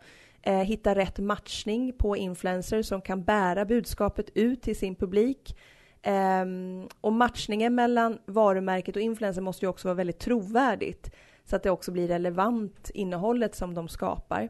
Eh, 0.42 0.58
hitta 0.58 0.94
rätt 0.94 1.18
matchning 1.18 1.92
på 1.92 2.16
influencers 2.16 2.86
som 2.86 3.00
kan 3.00 3.24
bära 3.24 3.64
budskapet 3.64 4.30
ut 4.34 4.62
till 4.62 4.76
sin 4.76 4.94
publik. 4.94 5.56
Eh, 6.02 6.44
och 7.00 7.12
matchningen 7.12 7.74
mellan 7.74 8.18
varumärket 8.26 8.96
och 8.96 9.02
influencer 9.02 9.42
måste 9.42 9.64
ju 9.64 9.68
också 9.68 9.88
vara 9.88 9.94
väldigt 9.94 10.18
trovärdigt. 10.18 11.10
Så 11.46 11.56
att 11.56 11.62
det 11.62 11.70
också 11.70 11.92
blir 11.92 12.08
relevant, 12.08 12.90
innehållet 12.94 13.54
som 13.54 13.74
de 13.74 13.88
skapar. 13.88 14.48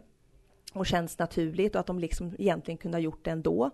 Och 0.72 0.86
känns 0.86 1.18
naturligt 1.18 1.74
och 1.74 1.80
att 1.80 1.86
de 1.86 1.98
liksom 1.98 2.34
egentligen 2.38 2.78
kunde 2.78 2.96
ha 2.96 3.02
gjort 3.02 3.24
det 3.24 3.30
ändå. 3.30 3.70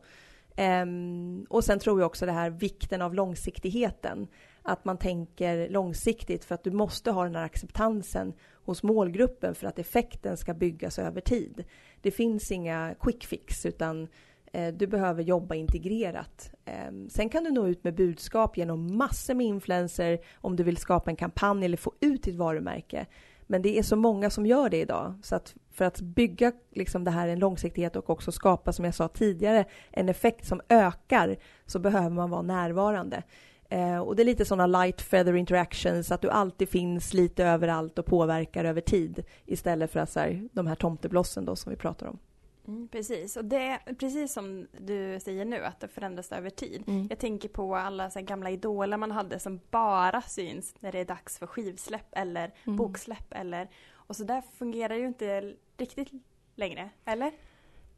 Um, 0.82 1.46
och 1.50 1.64
sen 1.64 1.78
tror 1.78 2.00
jag 2.00 2.06
också 2.06 2.26
det 2.26 2.32
här 2.32 2.50
vikten 2.50 3.02
av 3.02 3.14
långsiktigheten. 3.14 4.28
Att 4.62 4.84
man 4.84 4.98
tänker 4.98 5.68
långsiktigt 5.68 6.44
för 6.44 6.54
att 6.54 6.64
du 6.64 6.70
måste 6.70 7.10
ha 7.10 7.24
den 7.24 7.34
här 7.34 7.44
acceptansen 7.44 8.32
hos 8.64 8.82
målgruppen 8.82 9.54
för 9.54 9.66
att 9.66 9.78
effekten 9.78 10.36
ska 10.36 10.54
byggas 10.54 10.98
över 10.98 11.20
tid. 11.20 11.64
Det 12.00 12.10
finns 12.10 12.52
inga 12.52 12.94
quick 13.00 13.24
fix 13.24 13.66
utan 13.66 14.08
Eh, 14.52 14.74
du 14.74 14.86
behöver 14.86 15.22
jobba 15.22 15.54
integrerat. 15.54 16.52
Ehm, 16.64 17.08
sen 17.10 17.28
kan 17.28 17.44
du 17.44 17.50
nå 17.50 17.66
ut 17.66 17.84
med 17.84 17.94
budskap 17.94 18.56
genom 18.56 18.96
massor 18.96 19.34
med 19.34 19.46
influenser 19.46 20.18
om 20.34 20.56
du 20.56 20.62
vill 20.62 20.76
skapa 20.76 21.10
en 21.10 21.16
kampanj 21.16 21.64
eller 21.64 21.76
få 21.76 21.92
ut 22.00 22.22
ditt 22.22 22.36
varumärke. 22.36 23.06
Men 23.46 23.62
det 23.62 23.78
är 23.78 23.82
så 23.82 23.96
många 23.96 24.30
som 24.30 24.46
gör 24.46 24.68
det 24.68 24.80
idag. 24.80 25.14
Så 25.22 25.36
att 25.36 25.54
för 25.70 25.84
att 25.84 26.00
bygga 26.00 26.52
liksom 26.70 27.04
det 27.04 27.10
här 27.10 27.28
en 27.28 27.38
långsiktighet 27.38 27.96
och 27.96 28.10
också 28.10 28.32
skapa, 28.32 28.72
som 28.72 28.84
jag 28.84 28.94
sa 28.94 29.08
tidigare, 29.08 29.64
en 29.90 30.08
effekt 30.08 30.46
som 30.46 30.60
ökar 30.68 31.36
så 31.66 31.78
behöver 31.78 32.10
man 32.10 32.30
vara 32.30 32.42
närvarande. 32.42 33.22
Eh, 33.68 33.98
och 33.98 34.16
det 34.16 34.22
är 34.22 34.24
lite 34.24 34.44
sådana 34.44 34.66
light 34.66 35.00
feather 35.00 35.36
interactions, 35.36 36.12
att 36.12 36.22
du 36.22 36.30
alltid 36.30 36.68
finns 36.68 37.14
lite 37.14 37.44
överallt 37.44 37.98
och 37.98 38.06
påverkar 38.06 38.64
över 38.64 38.80
tid 38.80 39.24
istället 39.46 39.90
för 39.90 40.00
att 40.00 40.10
så 40.10 40.20
här, 40.20 40.48
de 40.52 40.66
här 40.66 40.74
tomteblossen 40.74 41.44
då 41.44 41.56
som 41.56 41.70
vi 41.70 41.76
pratar 41.76 42.06
om. 42.06 42.18
Mm, 42.68 42.88
precis, 42.88 43.36
och 43.36 43.44
det 43.44 43.56
är 43.56 43.94
precis 43.94 44.32
som 44.32 44.66
du 44.78 45.20
säger 45.20 45.44
nu 45.44 45.64
att 45.64 45.80
det 45.80 45.88
förändras 45.88 46.32
över 46.32 46.50
tid. 46.50 46.84
Mm. 46.86 47.06
Jag 47.10 47.18
tänker 47.18 47.48
på 47.48 47.76
alla 47.76 48.10
så 48.10 48.20
gamla 48.20 48.50
idoler 48.50 48.96
man 48.96 49.10
hade 49.10 49.38
som 49.38 49.60
bara 49.70 50.22
syns 50.22 50.74
när 50.80 50.92
det 50.92 50.98
är 50.98 51.04
dags 51.04 51.38
för 51.38 51.46
skivsläpp 51.46 52.08
eller 52.12 52.54
mm. 52.64 52.76
boksläpp 52.76 53.32
eller 53.32 53.68
och 53.94 54.16
så 54.16 54.24
där 54.24 54.42
fungerar 54.58 54.94
ju 54.94 55.06
inte 55.06 55.54
riktigt 55.76 56.08
längre, 56.54 56.90
eller? 57.04 57.32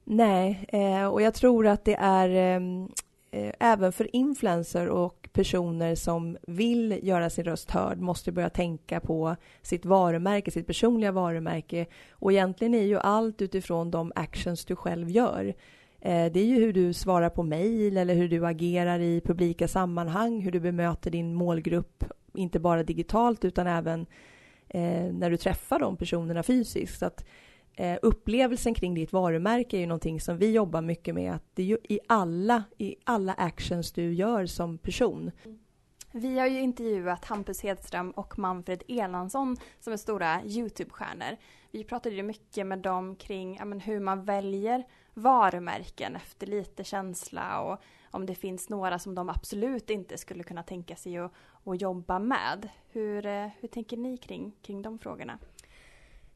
Nej, 0.05 0.66
eh, 0.68 1.07
och 1.07 1.22
jag 1.22 1.35
tror 1.35 1.66
att 1.66 1.85
det 1.85 1.96
är 2.00 2.29
eh, 2.29 2.61
Eh, 3.35 3.53
även 3.61 3.92
för 3.92 4.16
influencer 4.16 4.88
och 4.88 5.29
personer 5.33 5.94
som 5.94 6.37
vill 6.42 7.01
göra 7.03 7.31
sin 7.31 7.44
röst 7.44 7.70
hörd 7.70 7.99
måste 7.99 8.33
börja 8.33 8.51
tänka 8.51 9.01
på 9.01 9.37
sitt 9.62 9.85
varumärke, 9.85 10.51
sitt 10.51 10.66
personliga 10.66 11.12
varumärke. 11.12 11.87
Och 12.11 12.33
egentligen 12.33 12.75
är 12.75 12.83
ju 12.83 12.99
allt 12.99 13.42
utifrån 13.42 13.90
de 13.90 14.12
actions 14.14 14.64
du 14.64 14.77
själv 14.77 15.11
gör. 15.11 15.44
Eh, 16.01 16.33
det 16.33 16.40
är 16.40 16.44
ju 16.44 16.55
hur 16.55 16.73
du 16.73 16.92
svarar 16.92 17.31
på 17.31 17.42
mejl 17.42 17.97
eller 17.97 18.14
hur 18.14 18.29
du 18.29 18.47
agerar 18.47 18.99
i 18.99 19.20
publika 19.20 19.68
sammanhang, 19.68 20.40
hur 20.40 20.53
du 20.53 20.61
bemöter 20.61 21.11
din 21.11 21.35
målgrupp, 21.35 22.05
inte 22.35 22.59
bara 22.59 22.83
digitalt 22.83 23.44
utan 23.44 23.66
även 23.66 24.07
eh, 24.68 25.12
när 25.12 25.31
du 25.31 25.37
träffar 25.37 25.79
de 25.79 25.97
personerna 25.97 26.42
fysiskt. 26.42 26.99
Så 26.99 27.07
att, 27.07 27.25
eh, 27.77 27.99
upplevelsen 28.03 28.75
kring 28.75 28.95
ditt 28.95 29.13
varumärke 29.13 29.77
är 29.77 29.81
ju 29.81 29.87
någonting 29.87 30.21
som 30.21 30.39
vi 30.39 30.53
jobbar 30.53 30.83
mycket 30.83 31.15
med. 31.15 31.35
Att 31.35 31.45
det 31.55 31.63
är 31.63 31.67
ju 31.67 31.79
i 31.83 32.01
alla, 32.09 32.65
i 32.79 32.97
alla 33.05 33.33
actions 33.33 33.93
du 33.93 34.15
gör 34.15 34.47
som 34.47 34.79
person. 34.79 35.31
Vi 36.13 36.39
har 36.39 36.47
ju 36.47 36.61
intervjuat 36.61 37.25
Hampus 37.25 37.63
Hedström 37.63 38.11
och 38.11 38.39
Manfred 38.39 38.83
Elansson 38.89 39.57
som 39.81 39.93
är 39.93 39.97
stora 39.97 40.43
Youtube-stjärnor. 40.45 41.37
Vi 41.71 41.85
pratade 41.85 42.15
ju 42.15 42.23
mycket 42.23 42.67
med 42.67 42.79
dem 42.79 43.17
kring 43.17 43.57
ja, 43.57 43.65
men, 43.65 43.81
hur 43.81 44.01
man 44.01 44.25
väljer 44.25 44.85
varumärken 45.15 46.17
efter 46.17 46.47
lite 46.47 46.85
känsla 46.85 47.61
och 47.61 47.83
om 48.11 48.27
det 48.27 48.35
finns 48.35 48.69
några 48.69 48.99
som 48.99 49.15
de 49.15 49.29
absolut 49.29 49.91
inte 49.91 50.19
skulle 50.19 50.43
kunna 50.43 50.63
tänka 50.63 50.97
sig 50.97 51.19
att, 51.19 51.33
att 51.65 51.81
jobba 51.81 52.19
med. 52.19 52.69
Hur, 52.89 53.27
eh, 53.27 53.49
hur 53.61 53.69
tänker 53.69 53.97
ni 53.97 54.17
kring, 54.17 54.53
kring 54.63 54.83
de 54.83 54.99
frågorna? 54.99 55.39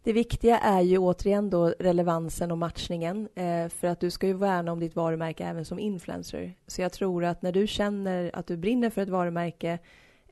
Det 0.02 0.12
viktiga 0.12 0.58
är 0.58 0.80
ju 0.80 0.98
återigen 0.98 1.50
då 1.50 1.74
relevansen 1.78 2.50
och 2.50 2.58
matchningen. 2.58 3.28
Eh, 3.34 3.68
för 3.68 3.88
att 3.88 4.00
du 4.00 4.10
ska 4.10 4.26
ju 4.26 4.32
värna 4.32 4.72
om 4.72 4.80
ditt 4.80 4.96
varumärke 4.96 5.44
även 5.44 5.64
som 5.64 5.78
influencer. 5.78 6.54
Så 6.66 6.82
jag 6.82 6.92
tror 6.92 7.24
att 7.24 7.42
när 7.42 7.52
du 7.52 7.66
känner 7.66 8.30
att 8.34 8.46
du 8.46 8.56
brinner 8.56 8.90
för 8.90 9.02
ett 9.02 9.08
varumärke 9.08 9.78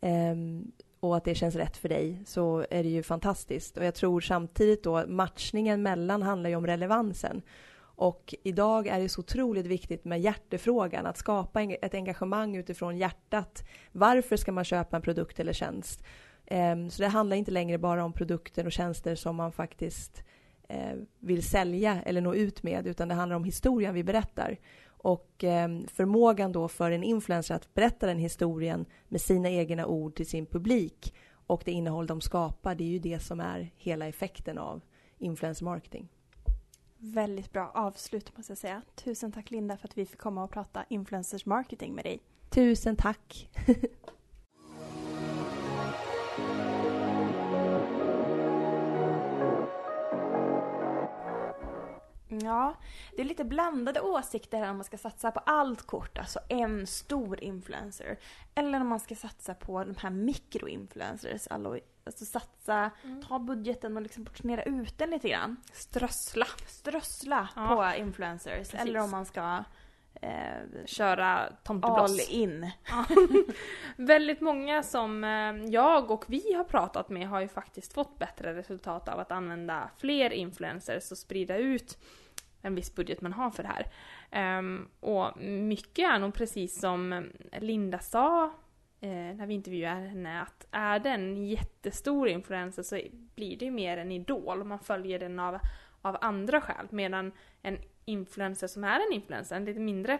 eh, 0.01 0.35
och 1.01 1.17
att 1.17 1.25
det 1.25 1.35
känns 1.35 1.57
rätt 1.57 1.77
för 1.77 1.89
dig 1.89 2.23
så 2.27 2.67
är 2.71 2.83
det 2.83 2.89
ju 2.89 3.03
fantastiskt. 3.03 3.77
Och 3.77 3.85
jag 3.85 3.95
tror 3.95 4.21
samtidigt 4.21 4.85
då 4.85 5.05
matchningen 5.07 5.83
mellan 5.83 6.23
handlar 6.23 6.51
ju 6.51 6.57
om 6.57 6.67
relevansen. 6.67 7.43
Och 7.97 8.35
idag 8.43 8.87
är 8.87 9.01
det 9.01 9.09
så 9.09 9.21
otroligt 9.21 9.67
viktigt 9.67 10.05
med 10.05 10.21
hjärtefrågan, 10.21 11.07
att 11.07 11.17
skapa 11.17 11.63
ett 11.63 11.95
engagemang 11.95 12.57
utifrån 12.57 12.97
hjärtat. 12.97 13.65
Varför 13.93 14.37
ska 14.37 14.53
man 14.53 14.65
köpa 14.65 14.97
en 14.97 15.03
produkt 15.03 15.41
eller 15.41 15.53
tjänst? 15.53 16.03
Ehm, 16.47 16.91
så 16.91 17.03
det 17.03 17.09
handlar 17.09 17.37
inte 17.37 17.51
längre 17.51 17.79
bara 17.79 18.05
om 18.05 18.13
produkter 18.13 18.67
och 18.67 18.73
tjänster 18.73 19.15
som 19.15 19.37
man 19.37 19.53
faktiskt 19.53 20.23
eh, 20.69 20.97
vill 21.19 21.43
sälja 21.43 22.03
eller 22.03 22.21
nå 22.21 22.35
ut 22.35 22.63
med, 22.63 22.87
utan 22.87 23.09
det 23.09 23.15
handlar 23.15 23.37
om 23.37 23.45
historien 23.45 23.95
vi 23.95 24.05
berättar. 24.05 24.57
Och 24.87 25.45
ehm, 25.45 25.87
förmågan 25.87 26.53
då 26.53 26.69
för 26.69 26.91
en 26.91 27.03
influencer 27.03 27.55
att 27.55 27.75
berätta 27.75 28.07
den 28.07 28.19
historien 28.19 28.87
med 29.09 29.21
sina 29.21 29.51
egna 29.51 29.87
ord 29.87 30.15
till 30.15 30.27
sin 30.27 30.47
publik 30.47 31.15
och 31.47 31.63
det 31.65 31.73
innehåll 31.73 32.07
de 32.07 32.21
skapar, 32.21 32.75
det 32.75 32.85
är 32.85 32.89
ju 32.89 32.99
det 32.99 33.19
som 33.19 33.41
är 33.41 33.71
hela 33.77 34.07
effekten 34.07 34.59
av 34.59 34.81
influencer 35.19 35.65
marketing. 35.65 36.09
Väldigt 36.99 37.53
bra 37.53 37.71
avslut 37.75 38.37
måste 38.37 38.51
jag 38.51 38.59
säga. 38.59 38.83
Tusen 38.95 39.33
tack 39.33 39.51
Linda 39.51 39.77
för 39.77 39.89
att 39.89 39.99
vi 39.99 40.07
fick 40.07 40.19
komma 40.19 40.45
och 40.45 40.51
prata 40.51 40.85
influencers 40.89 41.47
marketing 41.47 41.95
med 41.95 42.05
dig. 42.05 42.21
Tusen 42.51 42.97
tack! 42.97 43.51
Ja, 52.43 52.75
det 53.17 53.23
är 53.23 53.25
lite 53.25 53.45
blandade 53.45 54.01
åsikter 54.01 54.59
här 54.59 54.71
om 54.71 54.77
man 54.77 54.85
ska 54.85 54.99
satsa 54.99 55.31
på 55.31 55.41
allt 55.41 55.83
kort, 55.83 56.19
alltså 56.19 56.39
en 56.49 56.87
stor 56.87 57.45
influencer. 57.45 58.19
Eller 58.55 58.81
om 58.81 58.89
man 58.89 59.01
ska 59.01 59.15
satsa 59.15 59.55
på 59.55 59.85
de 59.85 59.95
här 59.99 60.11
mikroinfluencers, 60.11 61.47
alltså 62.05 62.25
satsa, 62.25 62.91
mm. 63.05 63.23
ta 63.23 63.39
budgeten 63.39 63.97
och 63.97 64.03
liksom 64.03 64.25
portionera 64.25 64.63
ut 64.63 64.99
den 64.99 65.11
lite 65.11 65.29
grann. 65.29 65.57
Strössla. 65.73 66.47
Strössla 66.67 67.49
ja. 67.57 67.69
på 67.69 68.01
influencers. 68.01 68.59
Precis. 68.59 68.81
Eller 68.81 69.01
om 69.01 69.11
man 69.11 69.27
ska 69.27 69.65
eh, 70.21 70.85
köra 70.87 71.53
tomtebloss. 71.65 72.11
All 72.11 72.35
in. 72.35 72.71
Väldigt 73.97 74.41
många 74.41 74.83
som 74.83 75.25
eh, 75.25 75.71
jag 75.73 76.11
och 76.11 76.25
vi 76.29 76.53
har 76.53 76.65
pratat 76.65 77.09
med 77.09 77.29
har 77.29 77.41
ju 77.41 77.49
faktiskt 77.49 77.93
fått 77.93 78.19
bättre 78.19 78.55
resultat 78.55 79.09
av 79.09 79.19
att 79.21 79.33
använda 79.33 79.91
fler 79.97 80.31
influencers 80.31 81.11
och 81.11 81.19
sprida 81.19 81.57
ut 81.57 81.99
en 82.67 82.75
viss 82.75 82.95
budget 82.95 83.21
man 83.21 83.33
har 83.33 83.51
för 83.51 83.63
det 83.63 83.69
här. 83.69 84.59
Um, 84.59 84.89
och 85.01 85.41
mycket 85.41 86.11
är 86.11 86.19
nog 86.19 86.35
precis 86.35 86.81
som 86.81 87.29
Linda 87.53 87.99
sa 87.99 88.45
eh, 89.01 89.09
när 89.11 89.47
vi 89.47 89.55
intervjuade 89.55 90.01
henne 90.01 90.43
att 90.43 90.67
är 90.71 90.99
det 90.99 91.11
en 91.11 91.47
jättestor 91.47 92.29
influencer 92.29 92.83
så 92.83 93.01
blir 93.35 93.59
det 93.59 93.65
ju 93.65 93.71
mer 93.71 93.97
en 93.97 94.13
idol. 94.13 94.65
Man 94.65 94.79
följer 94.79 95.19
den 95.19 95.39
av, 95.39 95.59
av 96.03 96.17
andra 96.21 96.61
skäl. 96.61 96.87
Medan 96.91 97.33
en 97.63 97.79
influencer 98.05 98.67
som 98.67 98.85
är 98.85 99.01
en 99.01 99.13
influencer, 99.13 99.57
en 99.57 99.65
lite 99.65 99.81
mindre, 99.81 100.19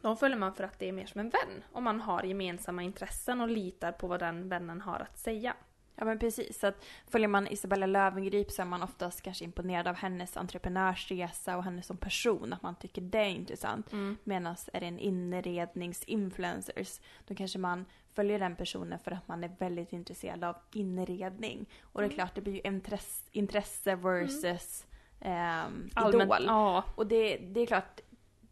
de 0.00 0.16
följer 0.16 0.38
man 0.38 0.54
för 0.54 0.64
att 0.64 0.78
det 0.78 0.88
är 0.88 0.92
mer 0.92 1.06
som 1.06 1.20
en 1.20 1.30
vän. 1.30 1.64
Om 1.72 1.84
man 1.84 2.00
har 2.00 2.22
gemensamma 2.22 2.82
intressen 2.82 3.40
och 3.40 3.48
litar 3.48 3.92
på 3.92 4.06
vad 4.06 4.20
den 4.20 4.48
vännen 4.48 4.80
har 4.80 5.00
att 5.00 5.18
säga. 5.18 5.54
Ja 5.96 6.04
men 6.04 6.18
precis. 6.18 6.60
Så 6.60 6.66
att 6.66 6.84
följer 7.06 7.28
man 7.28 7.48
Isabella 7.48 7.86
Löwengrip 7.86 8.50
så 8.50 8.62
är 8.62 8.66
man 8.66 8.82
oftast 8.82 9.22
kanske 9.22 9.44
imponerad 9.44 9.88
av 9.88 9.94
hennes 9.94 10.36
entreprenörsresa 10.36 11.56
och 11.56 11.64
henne 11.64 11.82
som 11.82 11.96
person. 11.96 12.52
Att 12.52 12.62
man 12.62 12.74
tycker 12.74 13.02
det 13.02 13.18
är 13.18 13.28
intressant. 13.28 13.92
Mm. 13.92 14.16
Medan 14.24 14.56
är 14.72 14.80
det 14.80 14.86
en 14.86 14.98
inredningsinfluencers 14.98 17.00
då 17.26 17.34
kanske 17.34 17.58
man 17.58 17.84
följer 18.14 18.38
den 18.38 18.56
personen 18.56 18.98
för 18.98 19.10
att 19.10 19.28
man 19.28 19.44
är 19.44 19.50
väldigt 19.58 19.92
intresserad 19.92 20.44
av 20.44 20.56
inredning. 20.72 21.66
Och 21.82 22.00
det 22.00 22.06
är 22.06 22.08
mm. 22.08 22.16
klart 22.16 22.34
det 22.34 22.40
blir 22.40 22.54
ju 22.54 22.60
intresse, 22.60 23.24
intresse 23.32 23.94
versus 23.94 24.86
mm. 25.20 25.90
eh, 25.96 26.08
idol. 26.08 26.44
Ja. 26.46 26.84
Och 26.94 27.06
det, 27.06 27.36
det 27.36 27.60
är 27.60 27.66
klart 27.66 28.00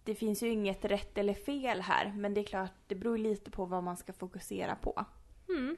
det 0.04 0.14
finns 0.14 0.42
ju 0.42 0.48
inget 0.48 0.84
rätt 0.84 1.18
eller 1.18 1.34
fel 1.34 1.80
här 1.80 2.12
men 2.16 2.34
det 2.34 2.40
är 2.40 2.44
klart 2.44 2.72
det 2.86 2.94
beror 2.94 3.18
lite 3.18 3.50
på 3.50 3.64
vad 3.64 3.84
man 3.84 3.96
ska 3.96 4.12
fokusera 4.12 4.74
på. 4.74 5.04
Mm. 5.48 5.76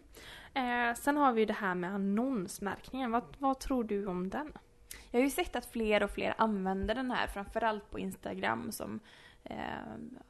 Eh, 0.55 0.95
sen 0.95 1.17
har 1.17 1.33
vi 1.33 1.45
det 1.45 1.53
här 1.53 1.75
med 1.75 1.95
annonsmärkningen. 1.95 3.11
Vad, 3.11 3.23
vad 3.39 3.59
tror 3.59 3.85
du 3.85 4.07
om 4.07 4.31
den? 4.31 4.53
Jag 5.11 5.21
har 5.21 5.25
ju 5.25 5.31
sett 5.31 5.57
att 5.57 5.67
fler 5.67 6.03
och 6.03 6.11
fler 6.11 6.35
använder 6.39 6.95
den 6.95 7.11
här, 7.11 7.27
framförallt 7.27 7.91
på 7.91 7.99
Instagram 7.99 8.73
som 8.73 9.01
eh, 9.45 9.57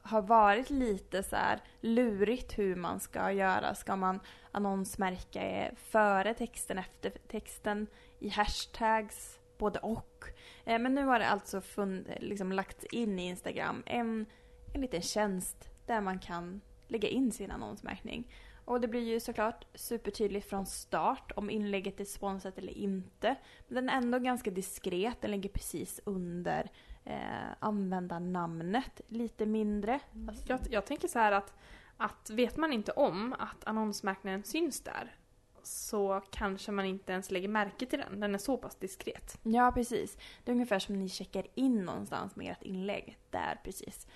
har 0.01 0.21
varit 0.21 0.69
lite 0.69 1.23
så 1.23 1.35
här 1.35 1.59
lurigt 1.81 2.57
hur 2.57 2.75
man 2.75 2.99
ska 2.99 3.31
göra. 3.31 3.75
Ska 3.75 3.95
man 3.95 4.19
annonsmärka 4.51 5.71
före 5.75 6.33
texten, 6.33 6.77
efter 6.77 7.09
texten, 7.09 7.87
i 8.19 8.29
hashtags, 8.29 9.39
både 9.57 9.79
och. 9.79 10.25
Eh, 10.65 10.79
men 10.79 10.95
nu 10.95 11.03
har 11.03 11.19
det 11.19 11.27
alltså 11.27 11.61
fund, 11.61 12.13
liksom 12.19 12.51
lagts 12.51 12.85
in 12.85 13.19
i 13.19 13.27
Instagram 13.27 13.83
en, 13.85 14.25
en 14.73 14.81
liten 14.81 15.01
tjänst 15.01 15.69
där 15.85 16.01
man 16.01 16.19
kan 16.19 16.61
lägga 16.87 17.07
in 17.07 17.31
sin 17.31 17.51
annonsmärkning. 17.51 18.27
Och 18.65 18.81
det 18.81 18.87
blir 18.87 19.01
ju 19.01 19.19
såklart 19.19 19.65
supertydligt 19.73 20.49
från 20.49 20.65
start 20.65 21.31
om 21.35 21.49
inlägget 21.49 21.99
är 21.99 22.05
sponsrat 22.05 22.57
eller 22.57 22.77
inte. 22.77 23.35
Men 23.67 23.75
den 23.75 23.89
är 23.89 23.97
ändå 23.97 24.19
ganska 24.19 24.51
diskret, 24.51 25.21
den 25.21 25.31
ligger 25.31 25.49
precis 25.49 25.99
under 26.03 26.71
eh, 27.03 27.49
användarnamnet, 27.59 29.01
lite 29.07 29.45
mindre. 29.45 29.99
Alltså, 30.27 30.43
jag, 30.47 30.59
jag 30.69 30.85
tänker 30.85 31.07
så 31.07 31.19
här 31.19 31.31
att, 31.31 31.53
att 31.97 32.29
vet 32.29 32.57
man 32.57 32.73
inte 32.73 32.91
om 32.91 33.33
att 33.33 33.65
annonsmärkningen 33.65 34.43
syns 34.43 34.81
där 34.81 35.15
så 35.63 36.21
kanske 36.31 36.71
man 36.71 36.85
inte 36.85 37.11
ens 37.11 37.31
lägger 37.31 37.47
märke 37.47 37.85
till 37.85 37.99
den. 37.99 38.19
Den 38.19 38.35
är 38.35 38.39
så 38.39 38.57
pass 38.57 38.75
diskret. 38.75 39.39
Ja, 39.43 39.71
precis. 39.71 40.17
Det 40.43 40.51
är 40.51 40.53
ungefär 40.53 40.79
som 40.79 40.99
ni 40.99 41.09
checkar 41.09 41.47
in 41.55 41.85
någonstans 41.85 42.35
med 42.35 42.51
ert 42.51 42.63
inlägg. 42.63 43.17
Där 43.29 43.59
precis 43.63 44.07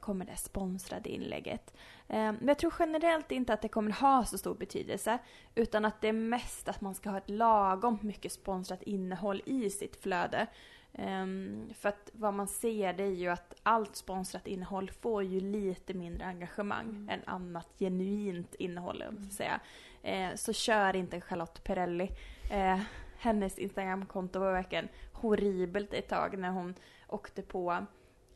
kommer 0.00 0.24
det 0.24 0.36
sponsrade 0.36 1.08
inlägget. 1.08 1.74
Eh, 2.08 2.16
men 2.16 2.48
jag 2.48 2.58
tror 2.58 2.74
generellt 2.78 3.32
inte 3.32 3.52
att 3.52 3.62
det 3.62 3.68
kommer 3.68 3.92
ha 3.92 4.24
så 4.24 4.38
stor 4.38 4.54
betydelse. 4.54 5.18
Utan 5.54 5.84
att 5.84 6.00
det 6.00 6.08
är 6.08 6.12
mest 6.12 6.68
att 6.68 6.80
man 6.80 6.94
ska 6.94 7.10
ha 7.10 7.18
ett 7.18 7.30
lagom 7.30 7.98
mycket 8.02 8.32
sponsrat 8.32 8.82
innehåll 8.82 9.42
i 9.46 9.70
sitt 9.70 9.96
flöde. 9.96 10.46
Um, 10.92 11.70
för 11.74 11.88
att 11.88 12.10
vad 12.12 12.34
man 12.34 12.48
ser 12.48 12.92
det 12.92 13.02
är 13.02 13.14
ju 13.14 13.28
att 13.28 13.54
allt 13.62 13.96
sponsrat 13.96 14.46
innehåll 14.46 14.90
får 14.90 15.22
ju 15.22 15.40
lite 15.40 15.94
mindre 15.94 16.26
engagemang 16.26 16.88
mm. 16.88 17.08
än 17.08 17.20
annat 17.24 17.68
genuint 17.78 18.54
innehåll. 18.54 19.02
Mm. 19.02 19.30
Säga. 19.30 19.60
Uh, 20.04 20.36
så 20.36 20.52
kör 20.52 20.96
inte 20.96 21.20
Charlotte 21.20 21.64
Perrelli. 21.64 22.10
Hennes 23.18 23.58
Instagramkonto 23.58 24.38
var 24.38 24.52
verkligen 24.52 24.88
horribelt 25.12 25.94
ett 25.94 26.08
tag 26.08 26.38
när 26.38 26.50
hon 26.50 26.74
åkte 27.08 27.42
på 27.42 27.86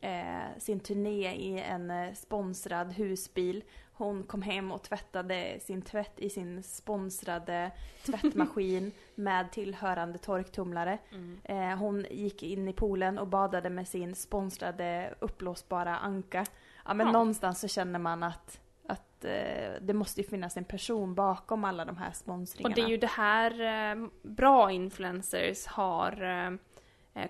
eh, 0.04 0.58
sin 0.58 0.80
turné 0.80 1.34
i 1.34 1.60
en 1.60 1.90
eh, 1.90 2.14
sponsrad 2.14 2.92
husbil. 2.92 3.64
Hon 3.92 4.22
kom 4.22 4.42
hem 4.42 4.72
och 4.72 4.82
tvättade 4.82 5.58
sin 5.60 5.82
tvätt 5.82 6.20
i 6.20 6.30
sin 6.30 6.62
sponsrade 6.62 7.70
tvättmaskin 8.06 8.92
med 9.14 9.52
tillhörande 9.52 10.18
torktumlare. 10.18 10.98
Mm. 11.12 11.38
Eh, 11.44 11.78
hon 11.78 12.06
gick 12.10 12.42
in 12.42 12.68
i 12.68 12.72
poolen 12.72 13.18
och 13.18 13.28
badade 13.28 13.70
med 13.70 13.88
sin 13.88 14.14
sponsrade 14.14 15.14
uppblåsbara 15.20 15.96
anka. 15.96 16.46
Ja 16.84 16.94
men 16.94 17.06
ja. 17.06 17.12
någonstans 17.12 17.60
så 17.60 17.68
känner 17.68 17.98
man 17.98 18.22
att 18.22 18.60
att 18.86 19.24
eh, 19.24 19.80
det 19.80 19.94
måste 19.94 20.20
ju 20.20 20.26
finnas 20.26 20.56
en 20.56 20.64
person 20.64 21.14
bakom 21.14 21.64
alla 21.64 21.84
de 21.84 21.96
här 21.96 22.12
sponsringarna. 22.12 22.72
Och 22.72 22.76
det 22.76 22.82
är 22.82 22.88
ju 22.88 22.96
det 22.96 23.06
här 23.06 23.50
eh, 23.92 24.08
bra 24.22 24.70
influencers 24.70 25.66
har 25.66 26.22
eh, 26.22 26.46
eh, 26.46 26.52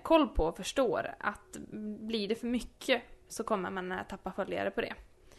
koll 0.03 0.27
på 0.27 0.45
och 0.45 0.57
förstår 0.57 1.15
att 1.19 1.57
blir 1.99 2.27
det 2.27 2.35
för 2.35 2.47
mycket 2.47 3.01
så 3.27 3.43
kommer 3.43 3.69
man 3.69 3.91
eh, 3.91 4.03
tappa 4.09 4.31
följare 4.31 4.71
på 4.71 4.81
det. 4.81 4.93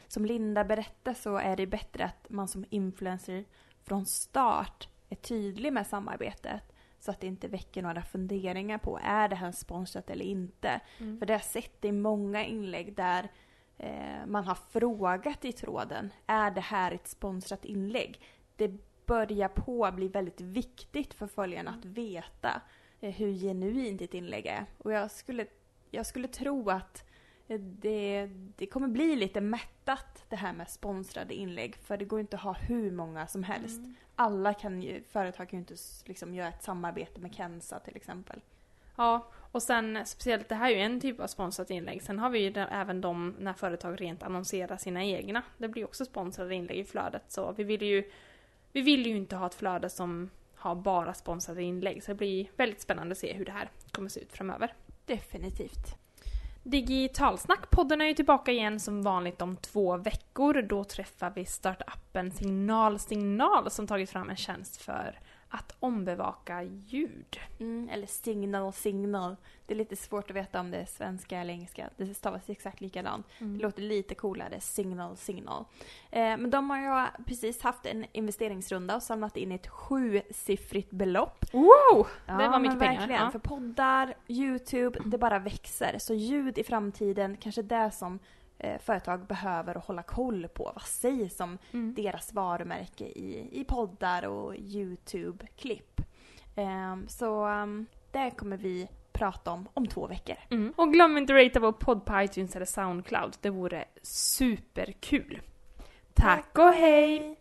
Som 0.09 0.25
Linda 0.25 0.65
berättade 0.65 1.17
så 1.17 1.37
är 1.37 1.57
det 1.57 1.67
bättre 1.67 2.05
att 2.05 2.31
man 2.31 2.49
som 2.49 2.65
influencer 2.71 3.45
från 3.85 4.07
start 4.07 4.89
är 5.09 5.17
tydlig 5.17 5.73
med 5.73 5.87
samarbetet 5.87 6.73
så 6.99 7.11
att 7.11 7.21
det 7.21 7.27
inte 7.27 7.49
väcker 7.49 7.83
några 7.83 8.03
funderingar 8.03 8.79
på 8.79 9.01
är 9.03 9.29
det 9.29 9.37
här 9.37 9.53
sponsrat 9.53 10.11
eller 10.11 10.25
inte. 10.25 10.81
Mm. 10.99 11.19
För 11.19 11.27
det 11.27 11.33
har 11.33 11.39
jag 11.39 11.45
sett 11.45 11.85
i 11.85 11.93
många 11.93 12.45
inlägg 12.45 12.97
där 12.97 13.31
eh, 13.79 14.27
man 14.27 14.45
har 14.45 14.55
frågat 14.55 15.45
i 15.45 15.53
tråden, 15.53 16.13
är 16.27 16.51
det 16.51 16.61
här 16.61 16.93
ett 16.93 17.09
sponsrat 17.09 17.65
inlägg? 17.65 18.21
Det 18.57 18.73
börjar 19.07 19.49
på 19.49 19.93
bli 19.95 20.09
väldigt 20.09 20.41
viktigt 20.41 21.15
för 21.15 21.27
följarna 21.27 21.71
att 21.71 21.85
veta 21.85 22.49
eh, 22.51 22.61
hur 23.11 23.33
genuint 23.33 24.03
ett 24.03 24.15
inlägg 24.15 24.47
är. 24.47 24.67
Och 24.79 24.93
jag 24.93 25.11
skulle, 25.11 25.47
jag 25.91 26.07
skulle 26.07 26.29
tro 26.29 26.71
att 26.71 27.05
eh, 27.49 27.61
det, 27.61 28.27
det 28.57 28.67
kommer 28.67 28.89
bli 28.89 29.17
lite 29.17 29.41
mättat 29.41 30.25
det 30.29 30.37
här 30.37 30.53
med 30.53 30.71
sponsrade 30.71 31.35
inlägg 31.35 31.77
för 31.77 31.97
det 31.97 32.05
går 32.05 32.21
inte 32.21 32.37
att 32.37 32.43
ha 32.43 32.53
hur 32.53 32.91
många 32.91 33.27
som 33.27 33.43
helst. 33.43 33.79
Mm. 33.79 33.95
Alla 34.17 34.55
kan 34.55 34.83
ju, 34.83 35.03
företag 35.03 35.49
kan 35.49 35.59
ju 35.59 35.61
inte 35.61 35.75
liksom 36.05 36.35
göra 36.35 36.49
ett 36.49 36.63
samarbete 36.63 37.21
med 37.21 37.35
Kensa 37.35 37.81
till 37.81 37.97
exempel. 37.97 38.41
Ja, 38.97 39.29
och 39.53 39.63
sen 39.63 40.07
speciellt 40.07 40.49
det 40.49 40.55
här 40.55 40.71
är 40.71 40.75
ju 40.75 40.81
en 40.81 41.01
typ 41.01 41.21
av 41.21 41.27
sponsrat 41.27 41.71
inlägg. 41.71 42.03
Sen 42.03 42.19
har 42.19 42.31
vi 42.31 42.39
ju 42.39 42.53
även 42.57 43.01
de 43.01 43.35
när 43.39 43.53
företag 43.53 44.01
rent 44.01 44.23
annonserar 44.23 44.77
sina 44.77 45.05
egna. 45.05 45.43
Det 45.59 45.69
blir 45.69 45.85
också 45.85 46.05
sponsrade 46.05 46.55
inlägg 46.55 46.79
i 46.79 46.85
flödet. 46.85 47.23
Så 47.29 47.53
vi 47.53 47.65
vill 47.65 47.83
ju, 47.83 48.11
vi 48.73 48.81
vill 48.81 49.07
ju 49.07 49.17
inte 49.17 49.37
ha 49.37 49.47
ett 49.47 49.55
flöde 49.55 49.89
som 49.91 50.31
har 50.67 50.75
bara 50.75 51.15
sponsrade 51.15 51.63
inlägg. 51.63 52.03
Så 52.03 52.11
det 52.11 52.15
blir 52.15 52.47
väldigt 52.57 52.81
spännande 52.81 53.13
att 53.13 53.19
se 53.19 53.33
hur 53.33 53.45
det 53.45 53.53
här 53.53 53.71
kommer 53.93 54.09
se 54.09 54.21
ut 54.21 54.33
framöver. 54.33 54.75
Definitivt. 55.05 55.97
Digitalsnack-podden 56.63 58.03
är 58.03 58.07
ju 58.07 58.15
tillbaka 58.15 58.53
igen 58.53 58.81
som 58.81 59.03
vanligt 59.03 59.43
om 59.43 59.57
två 59.57 59.97
veckor. 59.97 60.63
Då 60.63 60.85
träffar 60.85 61.33
vi 61.35 61.45
startupen 61.45 62.31
Signal 62.31 62.99
Signal 62.99 63.71
som 63.71 63.87
tagit 63.87 64.11
fram 64.11 64.31
en 64.31 64.37
tjänst 64.37 64.83
för 64.83 65.19
att 65.49 65.77
ombevaka 65.81 66.63
ljud. 66.63 67.41
Mm, 67.61 67.89
eller 67.89 68.07
signal 68.07 68.73
signal. 68.73 69.37
Det 69.67 69.75
är 69.75 69.79
lite 69.79 69.97
svårt 69.97 70.31
att 70.31 70.37
veta 70.37 70.61
om 70.61 70.71
det 70.71 70.79
är 70.79 70.87
svenska 70.87 71.39
eller 71.39 71.53
engelska. 71.53 71.91
Det 71.97 72.15
stavas 72.15 72.51
exakt 72.51 72.81
likadant. 72.81 73.27
Det 73.39 73.63
låter 73.63 73.83
lite 73.83 74.15
coolare, 74.15 74.61
signal 74.61 75.17
signal. 75.17 75.65
Eh, 76.11 76.21
men 76.21 76.51
de 76.51 76.71
har 76.71 76.79
ju 76.79 77.25
precis 77.25 77.63
haft 77.63 77.87
en 77.87 78.07
investeringsrunda 78.13 78.97
och 78.97 79.03
samlat 79.03 79.37
in 79.37 79.53
ett 79.53 79.67
sjusiffrigt 79.67 80.91
belopp. 80.91 81.45
Wow! 81.53 82.07
Ja, 82.27 82.39
det 82.39 82.49
var 82.49 82.59
mycket 82.59 82.79
pengar. 82.79 82.99
Verkligen. 82.99 83.23
Ja. 83.23 83.31
För 83.31 83.39
poddar, 83.39 84.15
YouTube, 84.29 84.99
det 85.05 85.19
bara 85.19 85.39
växer. 85.39 85.99
Så 85.99 86.15
ljud 86.15 86.59
i 86.59 86.65
framtiden, 86.65 87.37
kanske 87.37 87.63
det 87.63 87.91
som 87.91 88.19
eh, 88.59 88.79
företag 88.81 89.27
behöver 89.27 89.75
hålla 89.75 90.03
koll 90.03 90.49
på. 90.49 90.65
Vad 90.75 90.83
sägs 90.83 91.41
om 91.41 91.59
Mm. 91.73 91.95
deras 91.95 92.33
varumärke 92.33 93.05
i, 93.05 93.49
i 93.61 93.65
poddar 93.65 94.27
och 94.27 94.55
YouTube-klipp. 94.57 96.01
Ehm, 96.57 97.09
så 97.09 97.45
ehm, 97.45 97.87
det 98.11 98.31
kommer 98.31 98.57
vi 98.57 98.89
prata 99.13 99.51
om 99.51 99.69
om 99.75 99.87
två 99.87 100.07
veckor. 100.07 100.37
Mm. 100.51 100.73
Och 100.77 100.93
glöm 100.93 101.17
inte 101.17 101.35
att 101.35 101.41
ratea 101.47 101.63
vår 101.63 101.73
podd 101.73 102.05
på 102.05 102.21
iTunes 102.23 102.57
eller 102.57 102.67
Soundcloud. 102.67 103.37
Det 103.41 103.51
vore 103.51 103.85
superkul. 104.03 105.41
Tack 106.15 106.59
och 106.59 106.73
hej! 106.73 107.37